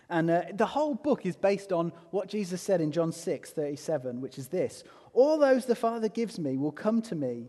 And 0.10 0.30
uh, 0.30 0.44
the 0.54 0.66
whole 0.66 0.96
book 0.96 1.26
is 1.26 1.36
based 1.36 1.72
on 1.72 1.94
what 2.12 2.28
Jesus 2.28 2.62
said 2.62 2.82
in 2.82 2.92
John 2.92 3.12
6 3.12 3.52
37, 3.52 4.22
which 4.22 4.38
is 4.38 4.48
this 4.48 4.84
All 5.14 5.38
those 5.38 5.66
the 5.66 5.76
Father 5.76 6.10
gives 6.10 6.40
me 6.40 6.58
will 6.58 6.72
come 6.72 7.02
to 7.04 7.16
me 7.16 7.48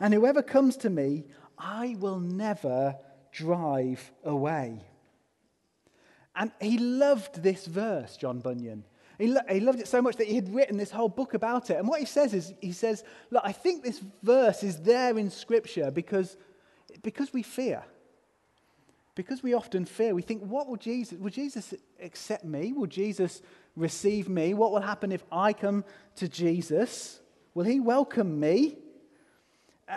And 0.00 0.14
whoever 0.14 0.42
comes 0.42 0.76
to 0.78 0.90
me, 0.90 1.24
I 1.58 1.96
will 1.98 2.20
never 2.20 2.96
drive 3.32 4.12
away. 4.24 4.82
And 6.36 6.52
he 6.60 6.78
loved 6.78 7.42
this 7.42 7.66
verse, 7.66 8.16
John 8.16 8.38
Bunyan. 8.38 8.84
He, 9.18 9.26
lo- 9.26 9.40
he 9.50 9.58
loved 9.58 9.80
it 9.80 9.88
so 9.88 10.00
much 10.00 10.16
that 10.16 10.28
he 10.28 10.36
had 10.36 10.54
written 10.54 10.76
this 10.76 10.92
whole 10.92 11.08
book 11.08 11.34
about 11.34 11.70
it. 11.70 11.76
And 11.76 11.88
what 11.88 11.98
he 11.98 12.06
says 12.06 12.32
is, 12.32 12.54
he 12.60 12.70
says, 12.70 13.02
Look, 13.30 13.42
I 13.44 13.50
think 13.50 13.82
this 13.82 14.00
verse 14.22 14.62
is 14.62 14.80
there 14.80 15.18
in 15.18 15.30
Scripture 15.30 15.90
because, 15.90 16.36
because 17.02 17.32
we 17.32 17.42
fear. 17.42 17.82
Because 19.16 19.42
we 19.42 19.54
often 19.54 19.84
fear. 19.84 20.14
We 20.14 20.22
think, 20.22 20.44
what 20.44 20.68
will 20.68 20.76
Jesus, 20.76 21.18
will 21.18 21.30
Jesus 21.30 21.74
accept 22.00 22.44
me? 22.44 22.72
Will 22.72 22.86
Jesus 22.86 23.42
receive 23.74 24.28
me? 24.28 24.54
What 24.54 24.70
will 24.70 24.80
happen 24.80 25.10
if 25.10 25.24
I 25.32 25.52
come 25.52 25.84
to 26.16 26.28
Jesus? 26.28 27.18
Will 27.54 27.64
he 27.64 27.80
welcome 27.80 28.38
me? 28.38 28.76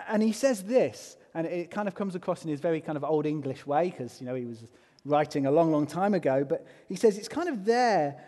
And 0.08 0.22
he 0.22 0.32
says 0.32 0.64
this, 0.64 1.16
and 1.34 1.46
it 1.46 1.70
kind 1.70 1.88
of 1.88 1.94
comes 1.94 2.14
across 2.14 2.44
in 2.44 2.50
his 2.50 2.60
very 2.60 2.80
kind 2.80 2.96
of 2.96 3.04
old 3.04 3.26
English 3.26 3.66
way, 3.66 3.90
because, 3.90 4.20
you 4.20 4.26
know, 4.26 4.34
he 4.34 4.44
was 4.44 4.64
writing 5.04 5.46
a 5.46 5.50
long, 5.50 5.72
long 5.72 5.86
time 5.86 6.14
ago, 6.14 6.44
but 6.44 6.66
he 6.88 6.96
says 6.96 7.18
it's 7.18 7.28
kind 7.28 7.48
of 7.48 7.64
there, 7.64 8.22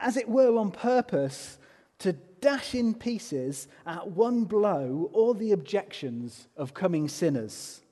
as 0.00 0.16
it 0.16 0.28
were, 0.28 0.58
on 0.58 0.70
purpose 0.70 1.58
to 1.98 2.12
dash 2.40 2.74
in 2.74 2.94
pieces 2.94 3.68
at 3.86 4.06
one 4.08 4.44
blow 4.44 5.10
all 5.12 5.34
the 5.34 5.52
objections 5.52 6.48
of 6.56 6.74
coming 6.74 7.08
sinners. 7.08 7.82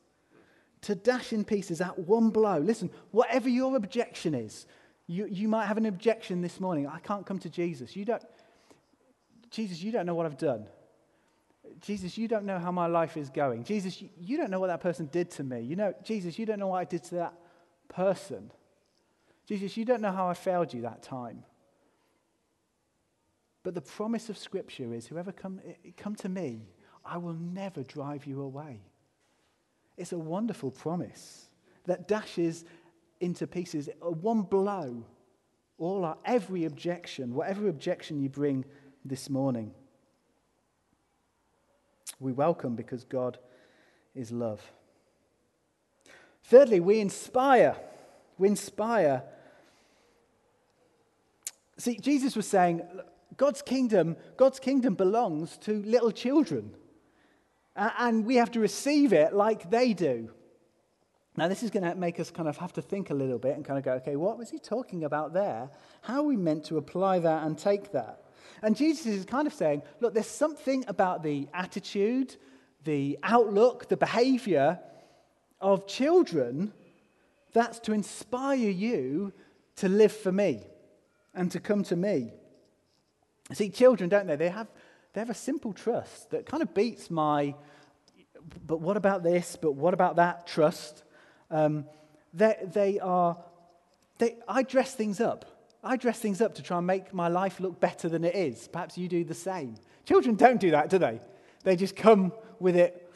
To 0.82 0.94
dash 0.94 1.32
in 1.32 1.44
pieces 1.44 1.80
at 1.80 1.98
one 1.98 2.30
blow. 2.30 2.58
Listen, 2.58 2.90
whatever 3.10 3.48
your 3.48 3.76
objection 3.76 4.34
is, 4.34 4.66
you, 5.06 5.26
you 5.26 5.48
might 5.48 5.66
have 5.66 5.76
an 5.76 5.86
objection 5.86 6.40
this 6.40 6.60
morning. 6.60 6.86
I 6.86 7.00
can't 7.00 7.26
come 7.26 7.38
to 7.40 7.50
Jesus. 7.50 7.96
You 7.96 8.04
don't, 8.04 8.22
Jesus, 9.50 9.82
you 9.82 9.90
don't 9.90 10.06
know 10.06 10.14
what 10.14 10.26
I've 10.26 10.38
done. 10.38 10.66
Jesus, 11.80 12.18
you 12.18 12.28
don't 12.28 12.44
know 12.44 12.58
how 12.58 12.72
my 12.72 12.86
life 12.86 13.16
is 13.16 13.30
going. 13.30 13.64
Jesus, 13.64 14.02
you, 14.18 14.36
don't 14.36 14.50
know 14.50 14.60
what 14.60 14.68
that 14.68 14.80
person 14.80 15.06
did 15.06 15.30
to 15.32 15.44
me. 15.44 15.60
You 15.60 15.76
know, 15.76 15.94
Jesus, 16.02 16.38
you 16.38 16.46
don't 16.46 16.58
know 16.58 16.68
what 16.68 16.78
I 16.78 16.84
did 16.84 17.04
to 17.04 17.14
that 17.16 17.34
person. 17.88 18.50
Jesus, 19.46 19.76
you 19.76 19.84
don't 19.84 20.02
know 20.02 20.12
how 20.12 20.28
I 20.28 20.34
failed 20.34 20.74
you 20.74 20.82
that 20.82 21.02
time. 21.02 21.44
But 23.62 23.74
the 23.74 23.80
promise 23.80 24.28
of 24.28 24.38
Scripture 24.38 24.94
is 24.94 25.06
whoever 25.06 25.32
come, 25.32 25.60
eh, 25.66 25.90
come 25.96 26.14
to 26.16 26.28
me, 26.28 26.68
I 27.04 27.18
will 27.18 27.34
never 27.34 27.82
drive 27.82 28.26
you 28.26 28.42
away. 28.42 28.80
It's 29.96 30.12
a 30.12 30.18
wonderful 30.18 30.70
promise 30.70 31.48
that 31.86 32.06
dashes 32.06 32.64
into 33.20 33.46
pieces, 33.46 33.88
one 34.00 34.42
blow, 34.42 35.04
all 35.78 36.04
our, 36.04 36.18
every 36.24 36.64
objection, 36.64 37.34
whatever 37.34 37.68
objection 37.68 38.20
you 38.20 38.28
bring 38.28 38.64
this 39.04 39.28
morning. 39.30 39.74
We 42.20 42.32
welcome 42.32 42.74
because 42.74 43.04
God 43.04 43.38
is 44.14 44.32
love. 44.32 44.60
Thirdly, 46.44 46.80
we 46.80 47.00
inspire. 47.00 47.76
We 48.38 48.48
inspire. 48.48 49.22
See, 51.76 51.98
Jesus 51.98 52.34
was 52.34 52.46
saying, 52.46 52.82
God's 53.36 53.62
kingdom, 53.62 54.16
God's 54.36 54.58
kingdom 54.58 54.94
belongs 54.94 55.56
to 55.58 55.82
little 55.82 56.10
children. 56.10 56.74
And 57.76 58.24
we 58.26 58.36
have 58.36 58.50
to 58.52 58.60
receive 58.60 59.12
it 59.12 59.32
like 59.32 59.70
they 59.70 59.92
do. 59.92 60.30
Now, 61.36 61.46
this 61.46 61.62
is 61.62 61.70
going 61.70 61.84
to 61.84 61.94
make 61.94 62.18
us 62.18 62.32
kind 62.32 62.48
of 62.48 62.56
have 62.56 62.72
to 62.72 62.82
think 62.82 63.10
a 63.10 63.14
little 63.14 63.38
bit 63.38 63.54
and 63.54 63.64
kind 63.64 63.78
of 63.78 63.84
go, 63.84 63.92
okay, 63.92 64.16
what 64.16 64.36
was 64.36 64.50
he 64.50 64.58
talking 64.58 65.04
about 65.04 65.32
there? 65.32 65.70
How 66.00 66.16
are 66.16 66.24
we 66.24 66.36
meant 66.36 66.64
to 66.64 66.78
apply 66.78 67.20
that 67.20 67.44
and 67.44 67.56
take 67.56 67.92
that? 67.92 68.24
And 68.62 68.76
Jesus 68.76 69.06
is 69.06 69.24
kind 69.24 69.46
of 69.46 69.54
saying, 69.54 69.82
look, 70.00 70.14
there's 70.14 70.26
something 70.26 70.84
about 70.88 71.22
the 71.22 71.48
attitude, 71.54 72.36
the 72.84 73.18
outlook, 73.22 73.88
the 73.88 73.96
behavior 73.96 74.78
of 75.60 75.86
children 75.86 76.72
that's 77.52 77.78
to 77.80 77.92
inspire 77.92 78.56
you 78.56 79.32
to 79.76 79.88
live 79.88 80.12
for 80.12 80.32
me 80.32 80.62
and 81.34 81.50
to 81.52 81.60
come 81.60 81.82
to 81.84 81.96
me. 81.96 82.32
See, 83.52 83.70
children, 83.70 84.10
don't 84.10 84.26
they? 84.26 84.36
They 84.36 84.50
have, 84.50 84.68
they 85.12 85.20
have 85.20 85.30
a 85.30 85.34
simple 85.34 85.72
trust 85.72 86.30
that 86.30 86.46
kind 86.46 86.62
of 86.62 86.74
beats 86.74 87.10
my, 87.10 87.54
but 88.66 88.80
what 88.80 88.96
about 88.96 89.22
this? 89.22 89.56
But 89.60 89.72
what 89.72 89.94
about 89.94 90.16
that 90.16 90.46
trust? 90.46 91.02
Um, 91.50 91.86
they, 92.34 92.56
they 92.62 92.98
are, 93.00 93.38
they, 94.18 94.36
I 94.46 94.62
dress 94.62 94.94
things 94.94 95.20
up. 95.20 95.46
I 95.82 95.96
dress 95.96 96.18
things 96.18 96.40
up 96.40 96.54
to 96.56 96.62
try 96.62 96.78
and 96.78 96.86
make 96.86 97.14
my 97.14 97.28
life 97.28 97.60
look 97.60 97.78
better 97.78 98.08
than 98.08 98.24
it 98.24 98.34
is. 98.34 98.68
Perhaps 98.68 98.98
you 98.98 99.08
do 99.08 99.24
the 99.24 99.34
same. 99.34 99.76
Children 100.04 100.34
don't 100.34 100.60
do 100.60 100.72
that, 100.72 100.90
do 100.90 100.98
they? 100.98 101.20
They 101.62 101.76
just 101.76 101.94
come 101.94 102.32
with 102.58 102.76
it 102.76 103.10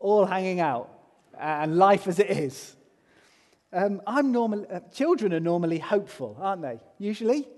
all 0.00 0.24
hanging 0.24 0.60
out 0.60 0.90
and 1.38 1.76
life 1.76 2.06
as 2.06 2.18
it 2.18 2.30
is. 2.30 2.74
Um, 3.72 4.00
I'm 4.06 4.32
normal, 4.32 4.66
uh, 4.70 4.80
children 4.92 5.34
are 5.34 5.40
normally 5.40 5.78
hopeful, 5.78 6.36
aren't 6.40 6.62
they? 6.62 6.80
Usually. 6.98 7.48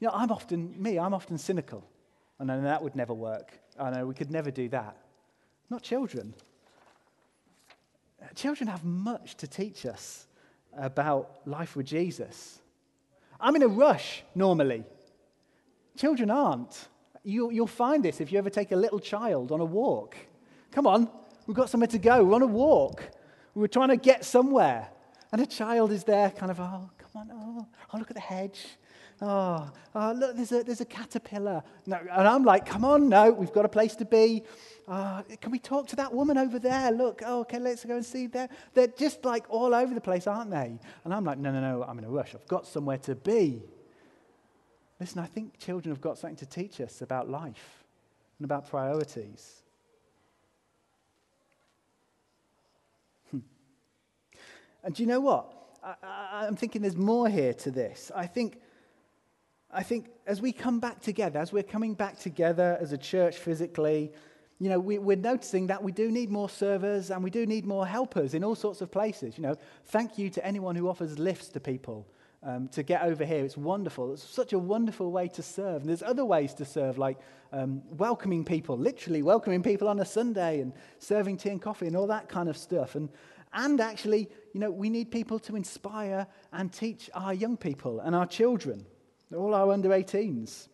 You 0.00 0.08
know, 0.08 0.10
I'm 0.12 0.30
often, 0.30 0.74
me, 0.80 0.98
I'm 0.98 1.14
often 1.14 1.38
cynical. 1.38 1.82
I 2.38 2.44
know 2.44 2.60
that 2.60 2.82
would 2.82 2.96
never 2.96 3.14
work. 3.14 3.58
I 3.78 3.90
know 3.90 4.06
we 4.06 4.14
could 4.14 4.30
never 4.30 4.50
do 4.50 4.68
that. 4.68 4.96
Not 5.70 5.82
children. 5.82 6.34
Children 8.34 8.68
have 8.68 8.84
much 8.84 9.36
to 9.36 9.46
teach 9.46 9.86
us 9.86 10.26
about 10.76 11.40
life 11.46 11.76
with 11.76 11.86
Jesus. 11.86 12.60
I'm 13.40 13.56
in 13.56 13.62
a 13.62 13.68
rush 13.68 14.22
normally. 14.34 14.84
Children 15.96 16.30
aren't. 16.30 16.88
You, 17.24 17.48
will 17.48 17.66
find 17.66 18.04
this 18.04 18.20
if 18.20 18.30
you 18.30 18.38
ever 18.38 18.50
take 18.50 18.72
a 18.72 18.76
little 18.76 19.00
child 19.00 19.50
on 19.50 19.60
a 19.60 19.64
walk. 19.64 20.16
Come 20.70 20.86
on, 20.86 21.10
we've 21.46 21.56
got 21.56 21.70
somewhere 21.70 21.88
to 21.88 21.98
go. 21.98 22.24
We're 22.24 22.34
on 22.34 22.42
a 22.42 22.46
walk. 22.46 23.02
We're 23.54 23.66
trying 23.66 23.88
to 23.88 23.96
get 23.96 24.24
somewhere. 24.24 24.88
And 25.32 25.40
a 25.40 25.46
child 25.46 25.90
is 25.90 26.04
there, 26.04 26.30
kind 26.30 26.50
of, 26.50 26.60
oh, 26.60 26.90
come 26.98 27.10
on, 27.14 27.30
oh, 27.32 27.66
oh 27.92 27.98
look 27.98 28.10
at 28.10 28.14
the 28.14 28.20
hedge. 28.20 28.66
Oh, 29.22 29.70
oh 29.94 30.12
look, 30.12 30.36
there's 30.36 30.52
a, 30.52 30.62
there's 30.62 30.80
a 30.80 30.86
caterpillar. 30.86 31.62
No, 31.86 31.96
and 31.96 32.28
I'm 32.28 32.44
like, 32.44 32.66
come 32.66 32.84
on, 32.84 33.08
no, 33.08 33.30
we've 33.30 33.52
got 33.52 33.64
a 33.64 33.68
place 33.68 33.96
to 33.96 34.04
be. 34.04 34.42
Oh, 34.88 35.22
can 35.40 35.50
we 35.50 35.58
talk 35.58 35.88
to 35.88 35.96
that 35.96 36.12
woman 36.12 36.36
over 36.36 36.58
there? 36.58 36.90
Look, 36.92 37.22
oh, 37.24 37.40
okay, 37.40 37.58
let's 37.58 37.84
go 37.84 37.96
and 37.96 38.04
see 38.04 38.26
there. 38.26 38.48
They're 38.74 38.86
just 38.88 39.24
like 39.24 39.46
all 39.48 39.74
over 39.74 39.94
the 39.94 40.00
place, 40.00 40.26
aren't 40.26 40.50
they? 40.50 40.78
And 41.04 41.14
I'm 41.14 41.24
like, 41.24 41.38
no, 41.38 41.50
no, 41.50 41.60
no, 41.60 41.82
I'm 41.82 41.98
in 41.98 42.04
a 42.04 42.10
rush. 42.10 42.34
I've 42.34 42.46
got 42.46 42.66
somewhere 42.66 42.98
to 42.98 43.14
be. 43.14 43.62
Listen, 45.00 45.20
I 45.20 45.26
think 45.26 45.58
children 45.58 45.94
have 45.94 46.00
got 46.00 46.18
something 46.18 46.36
to 46.36 46.46
teach 46.46 46.80
us 46.80 47.00
about 47.00 47.28
life 47.28 47.84
and 48.38 48.44
about 48.44 48.68
priorities. 48.68 49.62
Hmm. 53.30 53.38
And 54.84 54.94
do 54.94 55.02
you 55.02 55.08
know 55.08 55.20
what? 55.20 55.52
I, 56.02 56.46
am 56.46 56.56
thinking 56.56 56.82
there's 56.82 56.96
more 56.96 57.28
here 57.28 57.54
to 57.54 57.70
this. 57.70 58.10
I 58.14 58.26
think 58.26 58.60
I 59.76 59.82
think 59.82 60.06
as 60.26 60.40
we 60.40 60.52
come 60.52 60.80
back 60.80 61.00
together, 61.00 61.38
as 61.38 61.52
we're 61.52 61.62
coming 61.62 61.92
back 61.92 62.18
together 62.18 62.78
as 62.80 62.92
a 62.92 62.98
church 62.98 63.36
physically, 63.36 64.10
you 64.58 64.70
know, 64.70 64.80
we, 64.80 64.96
are 64.96 65.16
noticing 65.16 65.66
that 65.66 65.82
we 65.82 65.92
do 65.92 66.10
need 66.10 66.30
more 66.30 66.48
servers 66.48 67.10
and 67.10 67.22
we 67.22 67.28
do 67.28 67.44
need 67.44 67.66
more 67.66 67.86
helpers 67.86 68.32
in 68.32 68.42
all 68.42 68.54
sorts 68.54 68.80
of 68.80 68.90
places. 68.90 69.36
You 69.36 69.42
know, 69.42 69.54
thank 69.84 70.16
you 70.16 70.30
to 70.30 70.44
anyone 70.44 70.76
who 70.76 70.88
offers 70.88 71.18
lifts 71.18 71.48
to 71.48 71.60
people 71.60 72.06
um, 72.42 72.68
to 72.68 72.82
get 72.82 73.02
over 73.02 73.22
here. 73.26 73.44
It's 73.44 73.58
wonderful. 73.58 74.14
It's 74.14 74.24
such 74.24 74.54
a 74.54 74.58
wonderful 74.58 75.12
way 75.12 75.28
to 75.28 75.42
serve. 75.42 75.82
And 75.82 75.90
there's 75.90 76.02
other 76.02 76.24
ways 76.24 76.54
to 76.54 76.64
serve, 76.64 76.96
like 76.96 77.18
um, 77.52 77.82
welcoming 77.98 78.46
people, 78.46 78.78
literally 78.78 79.20
welcoming 79.20 79.62
people 79.62 79.88
on 79.88 80.00
a 80.00 80.06
Sunday 80.06 80.60
and 80.60 80.72
serving 81.00 81.36
tea 81.36 81.50
and 81.50 81.60
coffee 81.60 81.86
and 81.86 81.96
all 81.96 82.06
that 82.06 82.30
kind 82.30 82.48
of 82.48 82.56
stuff. 82.56 82.94
And, 82.94 83.10
and 83.52 83.78
actually, 83.78 84.30
you 84.54 84.60
know, 84.60 84.70
we 84.70 84.88
need 84.88 85.10
people 85.10 85.38
to 85.40 85.54
inspire 85.54 86.26
and 86.50 86.72
teach 86.72 87.10
our 87.12 87.34
young 87.34 87.58
people 87.58 88.00
and 88.00 88.14
our 88.14 88.26
children. 88.26 88.86
All 89.34 89.54
our 89.54 89.72
under 89.72 89.88
18s. 89.88 90.68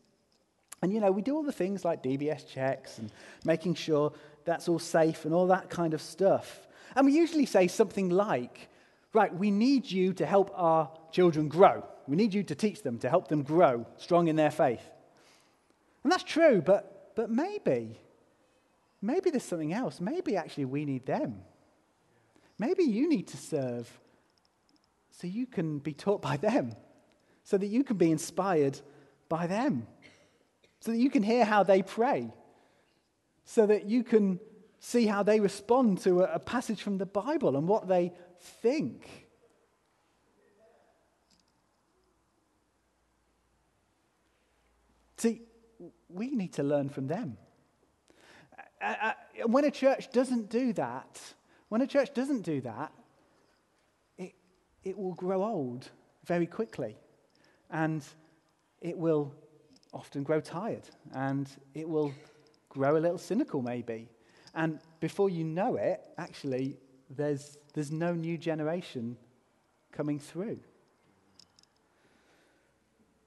And, 0.82 0.92
you 0.92 1.00
know, 1.00 1.12
we 1.12 1.22
do 1.22 1.36
all 1.36 1.44
the 1.44 1.52
things 1.52 1.84
like 1.84 2.02
DBS 2.02 2.46
checks 2.46 2.98
and 2.98 3.10
making 3.44 3.74
sure 3.74 4.12
that's 4.44 4.68
all 4.68 4.80
safe 4.80 5.24
and 5.24 5.32
all 5.32 5.46
that 5.46 5.70
kind 5.70 5.94
of 5.94 6.02
stuff. 6.02 6.66
And 6.96 7.06
we 7.06 7.12
usually 7.12 7.46
say 7.46 7.68
something 7.68 8.10
like, 8.10 8.68
right, 9.12 9.32
we 9.34 9.50
need 9.50 9.90
you 9.90 10.12
to 10.14 10.26
help 10.26 10.50
our 10.54 10.90
children 11.12 11.48
grow. 11.48 11.84
We 12.08 12.16
need 12.16 12.34
you 12.34 12.42
to 12.42 12.54
teach 12.54 12.82
them, 12.82 12.98
to 12.98 13.08
help 13.08 13.28
them 13.28 13.42
grow 13.42 13.86
strong 13.96 14.28
in 14.28 14.36
their 14.36 14.50
faith. 14.50 14.82
And 16.02 16.10
that's 16.10 16.24
true, 16.24 16.60
but, 16.60 17.14
but 17.14 17.30
maybe, 17.30 17.96
maybe 19.00 19.30
there's 19.30 19.44
something 19.44 19.72
else. 19.72 20.00
Maybe 20.00 20.36
actually 20.36 20.64
we 20.64 20.84
need 20.84 21.06
them. 21.06 21.42
Maybe 22.58 22.82
you 22.82 23.08
need 23.08 23.28
to 23.28 23.36
serve 23.36 23.88
so 25.12 25.28
you 25.28 25.46
can 25.46 25.78
be 25.78 25.94
taught 25.94 26.20
by 26.20 26.36
them 26.36 26.74
so 27.44 27.58
that 27.58 27.66
you 27.66 27.84
can 27.84 27.96
be 27.96 28.10
inspired 28.10 28.78
by 29.28 29.46
them, 29.46 29.86
so 30.80 30.92
that 30.92 30.98
you 30.98 31.10
can 31.10 31.22
hear 31.22 31.44
how 31.44 31.62
they 31.62 31.82
pray, 31.82 32.32
so 33.44 33.66
that 33.66 33.86
you 33.86 34.04
can 34.04 34.38
see 34.78 35.06
how 35.06 35.22
they 35.22 35.38
respond 35.38 35.98
to 35.98 36.22
a, 36.22 36.38
passage 36.38 36.82
from 36.82 36.98
the 36.98 37.06
Bible 37.06 37.56
and 37.56 37.68
what 37.68 37.86
they 37.86 38.12
think. 38.62 39.28
See, 45.16 45.42
we 46.08 46.30
need 46.30 46.54
to 46.54 46.64
learn 46.64 46.88
from 46.88 47.06
them. 47.06 47.36
When 49.46 49.64
a 49.64 49.70
church 49.70 50.10
doesn't 50.10 50.50
do 50.50 50.72
that, 50.72 51.20
when 51.68 51.80
a 51.80 51.86
church 51.86 52.12
doesn't 52.12 52.42
do 52.42 52.60
that, 52.62 52.92
it, 54.18 54.34
it 54.82 54.98
will 54.98 55.14
grow 55.14 55.44
old 55.44 55.88
very 56.24 56.46
quickly. 56.46 56.96
And 57.72 58.04
it 58.80 58.96
will 58.96 59.34
often 59.92 60.22
grow 60.22 60.40
tired. 60.40 60.88
And 61.14 61.48
it 61.74 61.88
will 61.88 62.12
grow 62.68 62.96
a 62.96 63.00
little 63.00 63.18
cynical, 63.18 63.62
maybe. 63.62 64.08
And 64.54 64.78
before 65.00 65.30
you 65.30 65.44
know 65.44 65.76
it, 65.76 66.00
actually, 66.18 66.76
there's, 67.10 67.58
there's 67.74 67.90
no 67.90 68.14
new 68.14 68.38
generation 68.38 69.16
coming 69.92 70.18
through. 70.18 70.60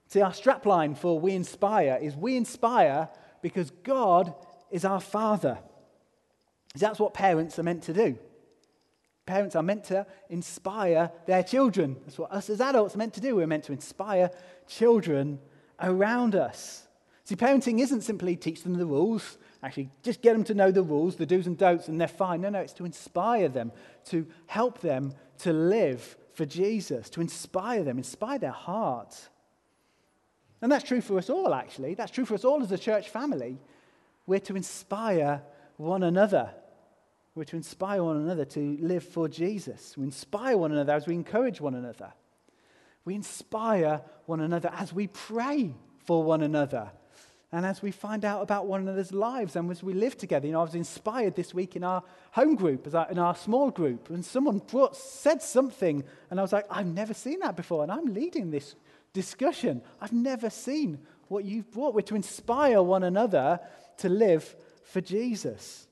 See, 0.08 0.22
our 0.22 0.32
strapline 0.32 0.98
for 0.98 1.20
We 1.20 1.34
Inspire 1.34 2.00
is 2.02 2.16
We 2.16 2.38
Inspire 2.38 3.10
because 3.42 3.72
God 3.72 4.34
is 4.72 4.86
our 4.86 5.02
Father. 5.02 5.58
That's 6.76 7.00
what 7.00 7.14
parents 7.14 7.60
are 7.60 7.64
meant 7.64 7.84
to 7.84 7.94
do. 7.94 8.18
Parents 9.26 9.56
are 9.56 9.64
meant 9.64 9.86
to 9.86 10.06
inspire 10.30 11.12
their 11.26 11.42
children. 11.42 11.98
That's 12.06 12.20
what 12.20 12.32
us 12.32 12.50
as 12.50 12.62
adults 12.62 12.96
are 12.96 13.00
meant 13.00 13.16
to 13.16 13.22
do. 13.22 13.36
We're 13.36 13.48
meant 13.48 13.64
to 13.66 13.74
inspire 13.74 14.30
children 14.68 15.40
around 15.80 16.36
us. 16.36 16.88
See, 17.24 17.36
parenting 17.36 17.80
isn't 17.80 18.02
simply 18.02 18.36
teach 18.36 18.62
them 18.62 18.76
the 18.76 18.86
rules, 18.86 19.40
actually, 19.64 19.90
just 20.04 20.22
get 20.22 20.34
them 20.34 20.44
to 20.44 20.54
know 20.54 20.70
the 20.70 20.84
rules, 20.84 21.16
the 21.16 21.26
do's 21.26 21.48
and 21.48 21.58
don'ts, 21.58 21.88
and 21.88 22.00
they're 22.00 22.08
fine. 22.08 22.42
No, 22.42 22.50
no, 22.50 22.60
it's 22.60 22.74
to 22.74 22.86
inspire 22.86 23.50
them, 23.50 23.72
to 24.06 24.28
help 24.46 24.80
them 24.82 25.12
to 25.40 25.52
live 25.52 26.18
for 26.34 26.46
Jesus, 26.46 27.10
to 27.10 27.22
inspire 27.22 27.84
them, 27.84 27.98
inspire 27.98 28.38
their 28.38 28.52
hearts. 28.52 29.30
And 30.62 30.72
that's 30.72 30.84
true 30.84 31.02
for 31.02 31.18
us 31.18 31.32
all, 31.32 31.52
actually. 31.52 31.96
That's 31.96 32.12
true 32.12 32.26
for 32.26 32.36
us 32.36 32.46
all 32.46 32.62
as 32.62 32.72
a 32.72 32.78
church 32.78 33.10
family. 33.10 33.58
We're 34.28 34.40
to 34.42 34.56
inspire 34.56 35.42
one 35.78 36.04
another. 36.04 36.52
We're 37.36 37.44
to 37.44 37.58
inspire 37.58 38.02
one 38.02 38.18
another 38.18 38.46
to 38.46 38.78
live 38.80 39.04
for 39.04 39.28
Jesus. 39.28 39.98
We 39.98 40.06
inspire 40.06 40.58
one 40.58 40.72
another 40.72 40.94
as 40.94 41.06
we 41.06 41.16
encourage 41.16 41.60
one 41.60 41.76
another. 41.76 42.14
We 43.04 43.14
inspire 43.14 44.02
one 44.26 44.40
another 44.40 44.72
as 44.74 44.94
we 44.94 45.08
pray 45.08 45.76
for 46.06 46.24
one 46.24 46.42
another 46.42 46.92
and 47.52 47.66
as 47.66 47.82
we 47.82 47.92
find 47.92 48.26
out 48.26 48.42
about 48.42 48.68
one 48.68 48.82
another's 48.82 49.14
lives 49.14 49.56
and 49.56 49.70
as 49.70 49.84
we 49.84 49.94
live 49.94 50.18
together. 50.18 50.48
You 50.48 50.54
know, 50.54 50.62
I 50.62 50.64
was 50.64 50.76
inspired 50.76 51.36
this 51.36 51.54
week 51.54 51.76
in 51.76 51.84
our 51.84 52.04
home 52.32 52.56
group, 52.56 52.88
in 52.88 53.20
our 53.20 53.36
small 53.36 53.70
group, 53.70 54.10
and 54.10 54.26
someone 54.26 54.60
brought, 54.60 54.96
said 54.96 55.42
something, 55.42 56.04
and 56.30 56.40
I 56.40 56.44
was 56.44 56.52
like, 56.52 56.66
I've 56.70 56.88
never 56.88 57.14
seen 57.14 57.40
that 57.40 57.56
before, 57.56 57.84
and 57.84 57.92
I'm 57.92 58.14
leading 58.14 58.52
this 58.52 58.76
discussion. 59.14 59.82
I've 60.02 60.12
never 60.12 60.50
seen 60.50 61.00
what 61.28 61.46
you've 61.46 61.72
brought. 61.72 61.94
We're 61.94 62.02
to 62.02 62.16
inspire 62.16 62.82
one 62.82 63.04
another 63.04 63.60
to 64.00 64.10
live 64.10 64.56
for 64.84 65.00
Jesus. 65.00 65.88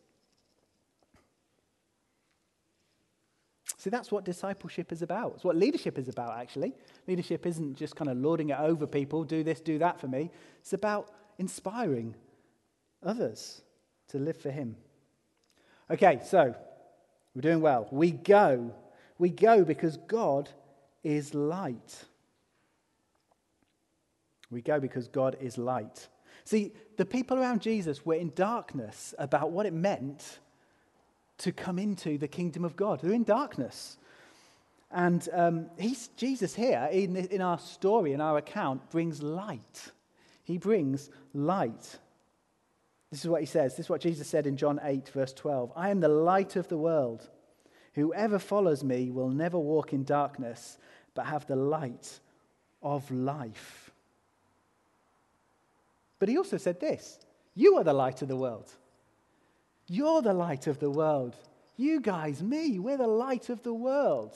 See, 3.83 3.89
that's 3.89 4.13
what 4.13 4.23
discipleship 4.23 4.93
is 4.93 5.01
about. 5.01 5.33
It's 5.35 5.43
what 5.43 5.57
leadership 5.57 5.97
is 5.97 6.07
about, 6.07 6.37
actually. 6.39 6.71
Leadership 7.05 7.45
isn't 7.45 7.75
just 7.75 7.97
kind 7.97 8.09
of 8.09 8.15
lording 8.15 8.51
it 8.51 8.57
over 8.57 8.87
people, 8.87 9.25
do 9.25 9.43
this, 9.43 9.59
do 9.59 9.77
that 9.79 9.99
for 9.99 10.07
me. 10.07 10.31
It's 10.61 10.71
about 10.71 11.11
inspiring 11.37 12.15
others 13.05 13.61
to 14.07 14.19
live 14.19 14.37
for 14.37 14.51
Him. 14.51 14.77
Okay, 15.91 16.21
so 16.25 16.55
we're 17.35 17.41
doing 17.41 17.59
well. 17.59 17.89
We 17.91 18.11
go. 18.11 18.73
We 19.17 19.29
go 19.29 19.65
because 19.65 19.97
God 19.97 20.49
is 21.03 21.33
light. 21.33 22.05
We 24.49 24.61
go 24.61 24.79
because 24.79 25.09
God 25.09 25.35
is 25.41 25.57
light. 25.57 26.07
See, 26.45 26.71
the 26.95 27.05
people 27.05 27.37
around 27.37 27.61
Jesus 27.61 28.05
were 28.05 28.15
in 28.15 28.31
darkness 28.33 29.13
about 29.17 29.51
what 29.51 29.65
it 29.65 29.73
meant 29.73 30.39
to 31.43 31.51
come 31.51 31.77
into 31.77 32.17
the 32.17 32.27
kingdom 32.27 32.63
of 32.63 32.77
God. 32.77 33.01
They're 33.01 33.12
in 33.12 33.25
darkness. 33.25 33.97
And 34.89 35.27
um, 35.34 35.69
he's, 35.77 36.08
Jesus 36.15 36.56
here, 36.56 36.88
in, 36.89 37.17
in 37.17 37.41
our 37.41 37.60
story, 37.60 38.13
in 38.13 38.21
our 38.21 38.38
account, 38.38 38.89
brings 38.91 39.21
light. 39.21 39.91
He 40.45 40.58
brings 40.58 41.10
light. 41.34 41.99
This 43.12 43.25
is 43.25 43.27
what 43.27 43.41
he 43.41 43.45
says. 43.45 43.75
This 43.75 43.88
is 43.88 43.89
what 43.89 43.99
Jesus 43.99 44.27
said 44.27 44.47
in 44.47 44.56
John 44.56 44.79
8, 44.82 45.10
verse 45.10 45.34
12. 45.34 45.73
I 45.75 45.89
am 45.89 45.99
the 45.99 46.08
light 46.08 46.56
of 46.56 46.69
the 46.69 46.77
world. 46.77 47.29
Whoever 47.95 48.39
follows 48.39 48.82
me 48.82 49.12
will 49.12 49.29
never 49.29 49.60
walk 49.60 49.91
in 49.91 50.06
darkness, 50.06 50.77
but 51.13 51.25
have 51.25 51.45
the 51.45 51.58
light 51.58 52.19
of 52.82 53.12
life. 53.12 53.91
But 56.19 56.29
he 56.29 56.38
also 56.38 56.58
said 56.58 56.79
this 56.79 57.19
You 57.53 57.75
are 57.77 57.84
the 57.84 57.93
light 57.93 58.21
of 58.21 58.29
the 58.29 58.38
world. 58.38 58.71
You're 59.87 60.21
the 60.21 60.33
light 60.33 60.67
of 60.67 60.79
the 60.79 60.89
world. 60.89 61.35
You 61.75 61.99
guys, 61.99 62.41
me, 62.41 62.79
we're 62.79 62.97
the 62.97 63.07
light 63.07 63.49
of 63.49 63.63
the 63.63 63.73
world. 63.73 64.35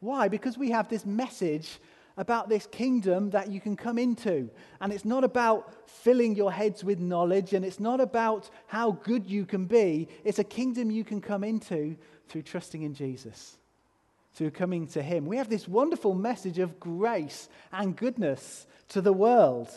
Why? 0.00 0.28
Because 0.28 0.56
we 0.56 0.70
have 0.70 0.88
this 0.88 1.04
message 1.04 1.78
about 2.16 2.48
this 2.48 2.66
kingdom 2.66 3.30
that 3.30 3.50
you 3.50 3.60
can 3.60 3.76
come 3.76 3.98
into. 3.98 4.50
And 4.80 4.92
it's 4.92 5.04
not 5.04 5.24
about 5.24 5.88
filling 5.88 6.36
your 6.36 6.52
heads 6.52 6.84
with 6.84 6.98
knowledge, 6.98 7.54
and 7.54 7.64
it's 7.64 7.80
not 7.80 8.00
about 8.00 8.50
how 8.66 8.92
good 8.92 9.26
you 9.26 9.46
can 9.46 9.64
be. 9.64 10.08
It's 10.24 10.38
a 10.38 10.44
kingdom 10.44 10.90
you 10.90 11.04
can 11.04 11.20
come 11.20 11.44
into 11.44 11.96
through 12.28 12.42
trusting 12.42 12.82
in 12.82 12.94
Jesus, 12.94 13.56
through 14.34 14.50
coming 14.50 14.86
to 14.88 15.02
Him. 15.02 15.26
We 15.26 15.38
have 15.38 15.48
this 15.48 15.66
wonderful 15.66 16.14
message 16.14 16.58
of 16.58 16.78
grace 16.78 17.48
and 17.72 17.96
goodness 17.96 18.66
to 18.88 19.00
the 19.00 19.12
world. 19.12 19.70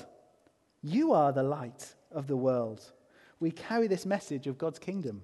You 0.81 1.13
are 1.13 1.31
the 1.31 1.43
light 1.43 1.95
of 2.11 2.27
the 2.27 2.37
world. 2.37 2.81
We 3.43 3.51
carry 3.51 3.87
this 3.87 4.05
message 4.05 4.47
of 4.47 4.57
God's 4.57 4.79
kingdom. 4.79 5.21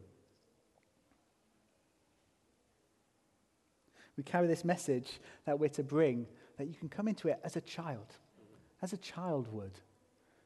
We 4.18 4.24
carry 4.24 4.46
this 4.46 4.66
message 4.66 5.22
that 5.46 5.58
we're 5.58 5.70
to 5.70 5.84
bring 5.84 6.28
that 6.58 6.68
you 6.68 6.74
can 6.74 6.90
come 6.90 7.08
into 7.08 7.30
it 7.30 7.40
as 7.46 7.56
a 7.56 7.62
child, 7.62 8.08
as 8.82 8.92
a 8.92 8.98
child 8.98 9.48
would. 9.54 9.72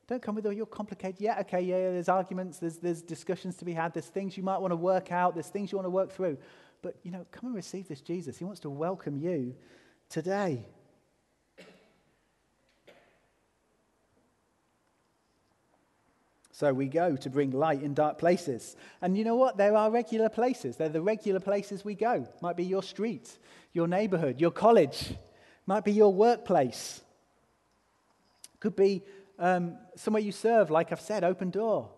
Don't 0.06 0.22
come 0.22 0.36
with 0.36 0.46
all 0.46 0.54
your 0.54 0.68
complicated, 0.68 1.20
yeah, 1.20 1.40
okay, 1.40 1.62
yeah, 1.62 1.78
yeah, 1.78 1.90
there's 1.90 2.10
arguments, 2.10 2.60
there's, 2.60 2.78
there's 2.78 3.02
discussions 3.02 3.56
to 3.56 3.66
be 3.66 3.74
had, 3.74 3.92
there's 3.92 4.06
things 4.06 4.38
you 4.38 4.44
might 4.44 4.60
want 4.60 4.72
to 4.72 4.76
work 4.76 5.12
out, 5.12 5.34
there's 5.34 5.48
things 5.48 5.72
you 5.72 5.80
want 5.80 5.88
to 5.88 5.90
work 5.90 6.12
through. 6.12 6.38
But, 6.84 6.98
you 7.02 7.10
know, 7.10 7.26
come 7.32 7.48
and 7.48 7.56
receive 7.56 7.88
this 7.88 8.02
Jesus. 8.02 8.38
He 8.38 8.44
wants 8.44 8.60
to 8.60 8.70
welcome 8.70 9.18
you 9.18 9.56
today. 10.10 10.68
So 16.64 16.72
we 16.72 16.88
go 16.88 17.18
to 17.18 17.30
bring 17.30 17.52
light 17.52 17.84
in 17.84 17.94
dark 17.94 18.18
places. 18.18 18.78
And 19.02 19.18
you 19.18 19.26
know 19.26 19.36
what? 19.36 19.58
There 19.58 19.76
are 19.76 19.92
regular 19.92 20.30
places. 20.30 20.78
They're 20.78 20.88
the 20.88 21.02
regular 21.02 21.42
places 21.42 21.84
we 21.84 21.94
go. 21.94 22.26
Might 22.42 22.56
be 22.56 22.64
your 22.64 22.82
street, 22.82 23.38
your 23.74 23.86
neighborhood, 23.86 24.40
your 24.40 24.50
college, 24.50 25.14
might 25.66 25.84
be 25.84 25.92
your 25.92 26.14
workplace. 26.14 27.02
Could 28.62 28.78
be 28.78 29.02
um, 29.38 29.78
somewhere 29.98 30.24
you 30.24 30.32
serve, 30.32 30.72
like 30.72 30.94
I've 30.94 31.02
said, 31.02 31.26
Open 31.26 31.50
Door, 31.50 31.90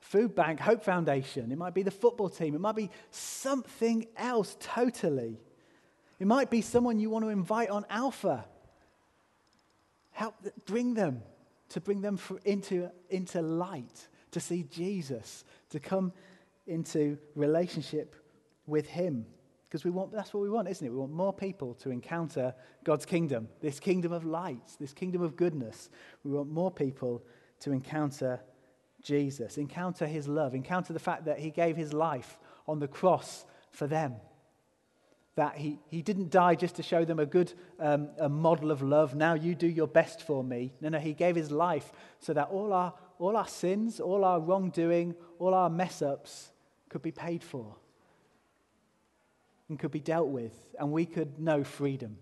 Food 0.00 0.34
Bank, 0.34 0.58
Hope 0.58 0.82
Foundation. 0.82 1.52
It 1.52 1.56
might 1.56 1.74
be 1.74 1.84
the 1.84 1.92
football 1.92 2.28
team. 2.28 2.56
It 2.56 2.60
might 2.60 2.74
be 2.74 2.90
something 3.12 4.04
else 4.16 4.56
totally. 4.58 5.38
It 6.18 6.26
might 6.26 6.50
be 6.50 6.60
someone 6.60 6.98
you 6.98 7.08
want 7.08 7.24
to 7.24 7.28
invite 7.28 7.70
on 7.70 7.86
Alpha. 7.88 8.46
Help 10.10 10.34
bring 10.66 10.94
them, 10.94 11.22
to 11.70 11.80
bring 11.80 12.00
them 12.00 12.18
into, 12.44 12.90
into 13.10 13.42
light, 13.42 14.08
to 14.30 14.40
see 14.40 14.64
Jesus, 14.64 15.44
to 15.70 15.80
come 15.80 16.12
into 16.66 17.18
relationship 17.34 18.14
with 18.66 18.86
Him. 18.86 19.26
Because 19.68 19.84
we 19.84 19.90
want, 19.90 20.12
that's 20.12 20.32
what 20.32 20.42
we 20.42 20.48
want, 20.48 20.68
isn't 20.68 20.86
it? 20.86 20.90
We 20.90 20.96
want 20.96 21.12
more 21.12 21.32
people 21.32 21.74
to 21.74 21.90
encounter 21.90 22.54
God's 22.84 23.04
kingdom, 23.04 23.48
this 23.60 23.78
kingdom 23.78 24.12
of 24.12 24.24
light, 24.24 24.76
this 24.80 24.94
kingdom 24.94 25.20
of 25.20 25.36
goodness. 25.36 25.90
We 26.24 26.30
want 26.30 26.50
more 26.50 26.70
people 26.70 27.22
to 27.60 27.72
encounter 27.72 28.40
Jesus, 29.02 29.58
encounter 29.58 30.06
his 30.06 30.26
love, 30.26 30.54
encounter 30.54 30.92
the 30.92 30.98
fact 30.98 31.26
that 31.26 31.38
he 31.38 31.50
gave 31.50 31.76
his 31.76 31.92
life 31.92 32.38
on 32.66 32.78
the 32.78 32.88
cross 32.88 33.44
for 33.70 33.86
them. 33.86 34.14
That 35.38 35.56
he, 35.56 35.78
he 35.88 36.02
didn't 36.02 36.30
die 36.30 36.56
just 36.56 36.74
to 36.76 36.82
show 36.82 37.04
them 37.04 37.20
a 37.20 37.24
good 37.24 37.52
um, 37.78 38.08
a 38.18 38.28
model 38.28 38.72
of 38.72 38.82
love. 38.82 39.14
Now 39.14 39.34
you 39.34 39.54
do 39.54 39.68
your 39.68 39.86
best 39.86 40.22
for 40.22 40.42
me. 40.42 40.72
No, 40.80 40.88
no, 40.88 40.98
he 40.98 41.12
gave 41.12 41.36
his 41.36 41.52
life 41.52 41.92
so 42.18 42.32
that 42.32 42.48
all 42.48 42.72
our, 42.72 42.92
all 43.20 43.36
our 43.36 43.46
sins, 43.46 44.00
all 44.00 44.24
our 44.24 44.40
wrongdoing, 44.40 45.14
all 45.38 45.54
our 45.54 45.70
mess 45.70 46.02
ups 46.02 46.50
could 46.88 47.02
be 47.02 47.12
paid 47.12 47.44
for 47.44 47.76
and 49.68 49.78
could 49.78 49.92
be 49.92 50.00
dealt 50.00 50.26
with, 50.26 50.58
and 50.76 50.90
we 50.90 51.06
could 51.06 51.38
know 51.38 51.62
freedom 51.62 52.18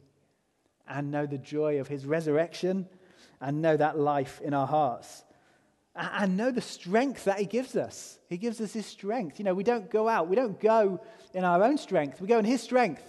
and 0.86 1.10
know 1.10 1.24
the 1.24 1.38
joy 1.38 1.80
of 1.80 1.88
his 1.88 2.04
resurrection 2.04 2.86
and 3.40 3.62
know 3.62 3.78
that 3.78 3.98
life 3.98 4.42
in 4.44 4.52
our 4.52 4.66
hearts 4.66 5.24
and 5.96 6.36
know 6.36 6.50
the 6.50 6.60
strength 6.60 7.24
that 7.24 7.38
he 7.38 7.46
gives 7.46 7.76
us. 7.76 8.18
He 8.28 8.36
gives 8.36 8.60
us 8.60 8.72
his 8.72 8.86
strength. 8.86 9.38
You 9.38 9.44
know, 9.44 9.54
we 9.54 9.64
don't 9.64 9.90
go 9.90 10.08
out, 10.08 10.28
we 10.28 10.36
don't 10.36 10.60
go 10.60 11.00
in 11.34 11.44
our 11.44 11.62
own 11.62 11.78
strength, 11.78 12.20
we 12.20 12.28
go 12.28 12.38
in 12.38 12.44
his 12.44 12.62
strength. 12.62 13.02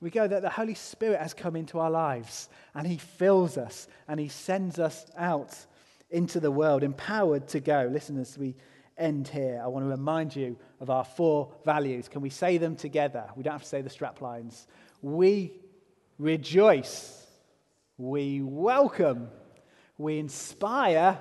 We 0.00 0.10
go 0.10 0.28
that 0.28 0.42
the 0.42 0.50
Holy 0.50 0.74
Spirit 0.74 1.20
has 1.20 1.32
come 1.32 1.56
into 1.56 1.78
our 1.78 1.90
lives 1.90 2.50
and 2.74 2.86
he 2.86 2.98
fills 2.98 3.56
us 3.56 3.88
and 4.08 4.20
he 4.20 4.28
sends 4.28 4.78
us 4.78 5.06
out 5.16 5.56
into 6.10 6.38
the 6.38 6.50
world, 6.50 6.82
empowered 6.82 7.48
to 7.48 7.60
go. 7.60 7.88
Listen 7.90 8.18
as 8.20 8.36
we 8.36 8.54
end 8.98 9.28
here, 9.28 9.60
I 9.62 9.68
want 9.68 9.84
to 9.84 9.90
remind 9.90 10.36
you 10.36 10.56
of 10.80 10.90
our 10.90 11.04
four 11.04 11.52
values. 11.64 12.08
Can 12.08 12.20
we 12.20 12.30
say 12.30 12.58
them 12.58 12.76
together? 12.76 13.24
We 13.36 13.42
don't 13.42 13.52
have 13.52 13.62
to 13.62 13.68
say 13.68 13.82
the 13.82 13.90
strap 13.90 14.20
lines. 14.20 14.66
We 15.02 15.52
rejoice, 16.18 17.26
we 17.98 18.42
welcome, 18.42 19.28
we 19.98 20.18
inspire, 20.18 21.18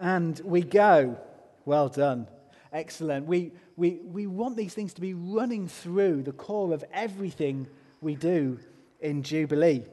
and 0.00 0.40
we 0.44 0.62
go. 0.62 1.18
Well 1.64 1.88
done. 1.88 2.26
Excellent. 2.72 3.26
We, 3.26 3.52
we, 3.76 4.00
we 4.04 4.26
want 4.26 4.56
these 4.56 4.74
things 4.74 4.94
to 4.94 5.00
be 5.00 5.14
running 5.14 5.68
through 5.68 6.22
the 6.22 6.32
core 6.32 6.72
of 6.72 6.84
everything 6.92 7.68
we 8.00 8.14
do 8.14 8.58
in 9.00 9.22
Jubilee. 9.22 9.84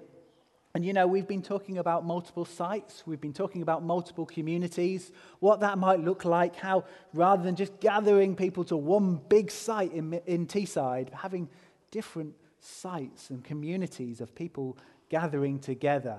And 0.74 0.86
you 0.86 0.94
know, 0.94 1.08
we've 1.08 1.28
been 1.28 1.42
talking 1.42 1.80
about 1.80 2.06
multiple 2.06 2.46
sites, 2.46 3.02
we've 3.08 3.20
been 3.20 3.34
talking 3.34 3.64
about 3.64 3.84
multiple 3.84 4.28
communities, 4.28 5.12
what 5.40 5.62
that 5.62 5.80
might 5.80 6.00
look 6.02 6.24
like, 6.24 6.56
how 6.56 6.84
rather 7.14 7.42
than 7.42 7.56
just 7.56 7.80
gathering 7.80 8.36
people 8.36 8.64
to 8.66 8.78
one 8.78 9.20
big 9.28 9.50
site 9.50 9.92
in, 9.92 10.14
in 10.28 10.46
Teesside, 10.46 11.12
having 11.12 11.50
different 11.90 12.36
sites 12.60 13.32
and 13.32 13.44
communities 13.44 14.22
of 14.22 14.36
people 14.36 14.78
gathering 15.10 15.58
together. 15.58 16.18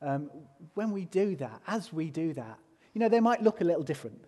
Um, 0.00 0.30
when 0.74 0.92
we 0.92 1.06
do 1.06 1.34
that, 1.36 1.60
as 1.66 1.92
we 1.92 2.10
do 2.10 2.32
that, 2.34 2.58
you 2.96 3.00
know, 3.00 3.10
they 3.10 3.20
might 3.20 3.42
look 3.42 3.60
a 3.60 3.64
little 3.64 3.82
different. 3.82 4.24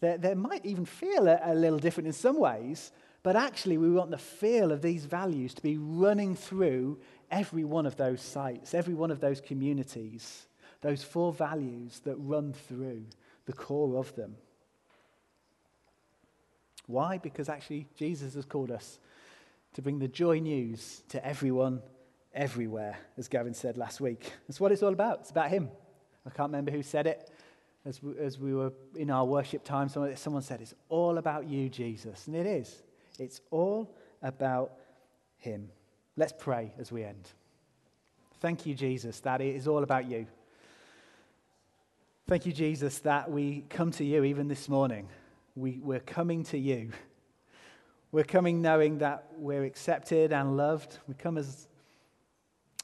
They, 0.00 0.16
they 0.16 0.34
might 0.34 0.66
even 0.66 0.84
feel 0.84 1.28
a, 1.28 1.38
a 1.44 1.54
little 1.54 1.78
different 1.78 2.08
in 2.08 2.12
some 2.12 2.36
ways, 2.40 2.90
but 3.22 3.36
actually, 3.36 3.78
we 3.78 3.88
want 3.88 4.10
the 4.10 4.18
feel 4.18 4.72
of 4.72 4.82
these 4.82 5.04
values 5.04 5.54
to 5.54 5.62
be 5.62 5.78
running 5.78 6.34
through 6.34 6.98
every 7.30 7.62
one 7.62 7.86
of 7.86 7.96
those 7.96 8.20
sites, 8.20 8.74
every 8.74 8.94
one 8.94 9.12
of 9.12 9.20
those 9.20 9.40
communities, 9.40 10.48
those 10.80 11.04
four 11.04 11.32
values 11.32 12.00
that 12.00 12.16
run 12.16 12.52
through 12.52 13.04
the 13.46 13.52
core 13.52 13.96
of 13.96 14.12
them. 14.16 14.34
Why? 16.88 17.18
Because 17.18 17.48
actually, 17.48 17.86
Jesus 17.94 18.34
has 18.34 18.44
called 18.44 18.72
us 18.72 18.98
to 19.74 19.82
bring 19.82 20.00
the 20.00 20.08
joy 20.08 20.40
news 20.40 21.04
to 21.10 21.24
everyone, 21.24 21.80
everywhere, 22.34 22.98
as 23.16 23.28
Gavin 23.28 23.54
said 23.54 23.78
last 23.78 24.00
week. 24.00 24.32
That's 24.48 24.58
what 24.58 24.72
it's 24.72 24.82
all 24.82 24.92
about. 24.92 25.20
It's 25.20 25.30
about 25.30 25.50
Him. 25.50 25.68
I 26.26 26.30
can't 26.30 26.48
remember 26.48 26.72
who 26.72 26.82
said 26.82 27.06
it. 27.06 27.31
As 27.84 28.02
we, 28.02 28.16
as 28.18 28.38
we 28.38 28.54
were 28.54 28.72
in 28.96 29.10
our 29.10 29.24
worship 29.24 29.64
time, 29.64 29.88
someone 29.88 30.42
said, 30.42 30.60
It's 30.60 30.74
all 30.88 31.18
about 31.18 31.48
you, 31.48 31.68
Jesus. 31.68 32.26
And 32.26 32.36
it 32.36 32.46
is. 32.46 32.82
It's 33.18 33.40
all 33.50 33.94
about 34.22 34.72
Him. 35.38 35.68
Let's 36.16 36.32
pray 36.38 36.72
as 36.78 36.92
we 36.92 37.02
end. 37.02 37.28
Thank 38.40 38.66
you, 38.66 38.74
Jesus, 38.74 39.20
that 39.20 39.40
it 39.40 39.54
is 39.56 39.66
all 39.66 39.82
about 39.82 40.08
you. 40.08 40.26
Thank 42.28 42.46
you, 42.46 42.52
Jesus, 42.52 43.00
that 43.00 43.30
we 43.30 43.64
come 43.68 43.90
to 43.92 44.04
you 44.04 44.24
even 44.24 44.48
this 44.48 44.68
morning. 44.68 45.08
We, 45.54 45.80
we're 45.82 46.00
coming 46.00 46.44
to 46.44 46.58
you. 46.58 46.90
We're 48.12 48.24
coming 48.24 48.62
knowing 48.62 48.98
that 48.98 49.26
we're 49.36 49.64
accepted 49.64 50.32
and 50.32 50.56
loved. 50.56 50.98
We 51.08 51.14
come 51.14 51.38
as 51.38 51.66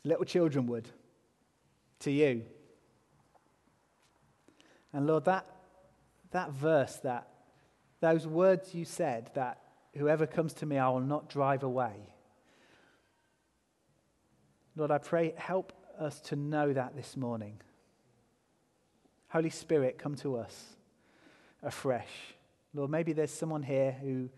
little 0.02 0.24
children 0.24 0.66
would 0.66 0.88
to 2.00 2.10
you. 2.10 2.42
And 4.92 5.06
Lord, 5.06 5.24
that, 5.26 5.46
that 6.30 6.50
verse, 6.52 6.96
that, 6.96 7.28
those 8.00 8.26
words 8.26 8.74
you 8.74 8.84
said, 8.84 9.30
that 9.34 9.60
whoever 9.96 10.26
comes 10.26 10.52
to 10.54 10.66
me, 10.66 10.78
I 10.78 10.88
will 10.88 11.00
not 11.00 11.28
drive 11.28 11.62
away. 11.62 11.92
Lord, 14.76 14.90
I 14.90 14.98
pray, 14.98 15.34
help 15.36 15.72
us 15.98 16.20
to 16.20 16.36
know 16.36 16.72
that 16.72 16.94
this 16.94 17.16
morning. 17.16 17.60
Holy 19.28 19.50
Spirit, 19.50 19.98
come 19.98 20.14
to 20.16 20.36
us 20.36 20.64
afresh. 21.62 22.34
Lord, 22.72 22.90
maybe 22.90 23.12
there's 23.12 23.32
someone 23.32 23.62
here 23.62 23.92
who 23.92 24.28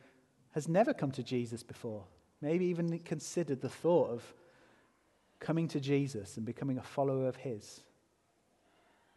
has 0.52 0.66
never 0.66 0.94
come 0.94 1.10
to 1.12 1.22
Jesus 1.22 1.62
before, 1.62 2.04
maybe 2.40 2.66
even 2.66 2.98
considered 3.00 3.60
the 3.60 3.68
thought 3.68 4.10
of 4.10 4.34
coming 5.38 5.68
to 5.68 5.80
Jesus 5.80 6.36
and 6.36 6.46
becoming 6.46 6.78
a 6.78 6.82
follower 6.82 7.28
of 7.28 7.36
His. 7.36 7.80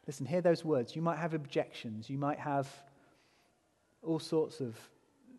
Listen, 0.05 0.25
hear 0.25 0.41
those 0.41 0.65
words. 0.65 0.95
You 0.95 1.01
might 1.01 1.17
have 1.17 1.33
objections. 1.33 2.09
You 2.09 2.17
might 2.17 2.39
have 2.39 2.67
all 4.01 4.19
sorts 4.19 4.59
of 4.59 4.77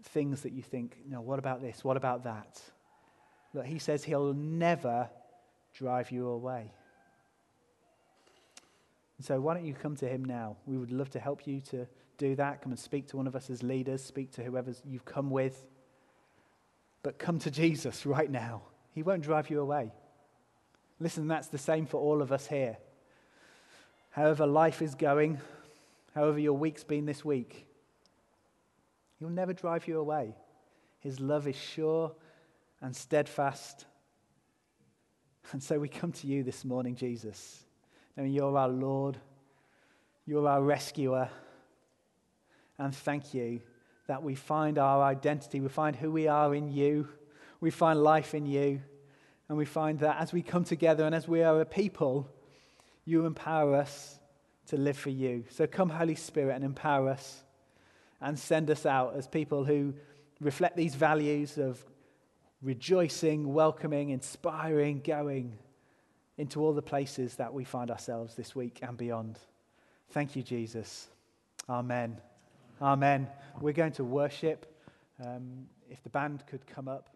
things 0.05 0.43
that 0.43 0.53
you 0.53 0.63
think, 0.63 0.97
know, 1.09 1.21
what 1.21 1.39
about 1.39 1.61
this? 1.61 1.85
What 1.85 1.97
about 1.97 2.25
that? 2.25 2.61
But 3.55 3.67
He 3.67 3.79
says 3.79 4.05
He'll 4.05 4.33
never 4.33 5.09
drive 5.75 6.11
you 6.11 6.29
away. 6.29 6.73
And 9.19 9.27
so, 9.27 9.41
why 9.41 9.55
don't 9.55 9.65
you 9.65 9.75
come 9.75 9.97
to 9.97 10.09
Him 10.09 10.25
now? 10.25 10.57
We 10.67 10.77
would 10.77 10.91
love 10.91 11.11
to 11.11 11.21
help 11.21 11.47
you 11.47 11.61
to 11.71 11.87
do 12.19 12.35
that. 12.37 12.63
Come 12.63 12.73
and 12.73 12.79
speak 12.79 13.09
to 13.09 13.17
one 13.17 13.27
of 13.27 13.37
us 13.37 13.51
as 13.51 13.63
leaders, 13.63 14.03
speak 14.03 14.33
to 14.33 14.43
whoever 14.43 14.73
you've 14.85 15.05
come 15.05 15.31
with. 15.31 15.67
But 17.03 17.19
come 17.19 17.39
to 17.41 17.51
Jesus 17.51 18.07
right 18.07 18.31
now. 18.31 18.63
He 18.93 19.03
won't 19.03 19.23
drive 19.23 19.51
you 19.51 19.61
away. 19.61 19.93
Listen, 21.01 21.29
that's 21.29 21.49
the 21.49 21.59
same 21.59 21.87
for 21.87 22.01
all 22.01 22.23
of 22.23 22.33
us 22.33 22.47
here. 22.47 22.79
However, 24.15 24.47
life 24.47 24.83
is 24.83 24.95
going, 24.95 25.39
however, 26.15 26.39
your 26.39 26.55
week's 26.55 26.85
been 26.85 27.07
this 27.07 27.25
week, 27.25 27.67
He'll 29.19 29.29
never 29.29 29.53
drive 29.53 29.87
you 29.87 29.99
away. 29.99 30.35
His 30.99 31.21
love 31.21 31.47
is 31.47 31.57
sure 31.57 32.13
and 32.81 32.95
steadfast 32.95 33.87
and 35.53 35.63
so 35.63 35.79
we 35.79 35.89
come 35.89 36.13
to 36.13 36.27
you 36.27 36.43
this 36.43 36.65
morning, 36.65 36.97
Jesus. 36.97 37.65
Knowing 38.17 38.33
you're 38.33 38.57
our 38.57 38.69
Lord, 38.69 39.19
you're 40.27 40.49
our 40.49 40.63
rescuer. 40.63 41.29
And 42.79 42.95
thank 42.95 43.35
you 43.35 43.61
that 44.07 44.23
we 44.23 44.35
find 44.35 44.79
our 44.79 45.03
identity, 45.03 45.61
we 45.61 45.69
find 45.69 45.97
who 45.97 46.11
we 46.11 46.29
are 46.29 46.55
in 46.55 46.71
you, 46.71 47.09
we 47.61 47.71
find 47.71 48.03
life 48.03 48.35
in 48.35 48.47
you. 48.47 48.81
And 49.49 49.59
we 49.59 49.67
find 49.67 49.99
that 49.99 50.17
as 50.21 50.33
we 50.33 50.41
come 50.41 50.65
together 50.65 51.05
and 51.05 51.15
as 51.15 51.29
we 51.29 51.43
are 51.43 51.61
a 51.61 51.67
people, 51.67 52.31
you 53.05 53.27
empower 53.27 53.75
us 53.77 54.19
to 54.67 54.77
live 54.77 54.97
for 54.97 55.11
you. 55.11 55.45
So 55.51 55.67
come, 55.67 55.91
Holy 55.91 56.15
Spirit, 56.15 56.55
and 56.55 56.65
empower 56.65 57.11
us 57.11 57.43
and 58.21 58.39
send 58.39 58.71
us 58.71 58.87
out 58.87 59.15
as 59.17 59.27
people 59.27 59.65
who 59.65 59.95
reflect 60.41 60.77
these 60.77 60.95
values 60.95 61.59
of 61.59 61.85
rejoicing, 62.63 63.53
welcoming, 63.53 64.11
inspiring, 64.11 65.03
going 65.05 65.59
into 66.39 66.61
all 66.61 66.73
the 66.73 66.83
places 66.83 67.37
that 67.37 67.53
we 67.53 67.65
find 67.65 67.91
ourselves 67.91 68.35
this 68.35 68.57
week 68.57 68.81
and 68.83 68.97
beyond. 68.97 69.39
Thank 70.11 70.35
you, 70.35 70.43
Jesus. 70.43 71.09
Amen. 71.69 72.19
Amen. 72.81 73.29
We're 73.61 73.73
going 73.73 73.93
to 73.93 74.05
worship. 74.05 74.67
Um, 75.25 75.67
if 75.91 76.03
the 76.03 76.11
band 76.11 76.45
could 76.47 76.67
come 76.67 76.89
up. 76.89 77.14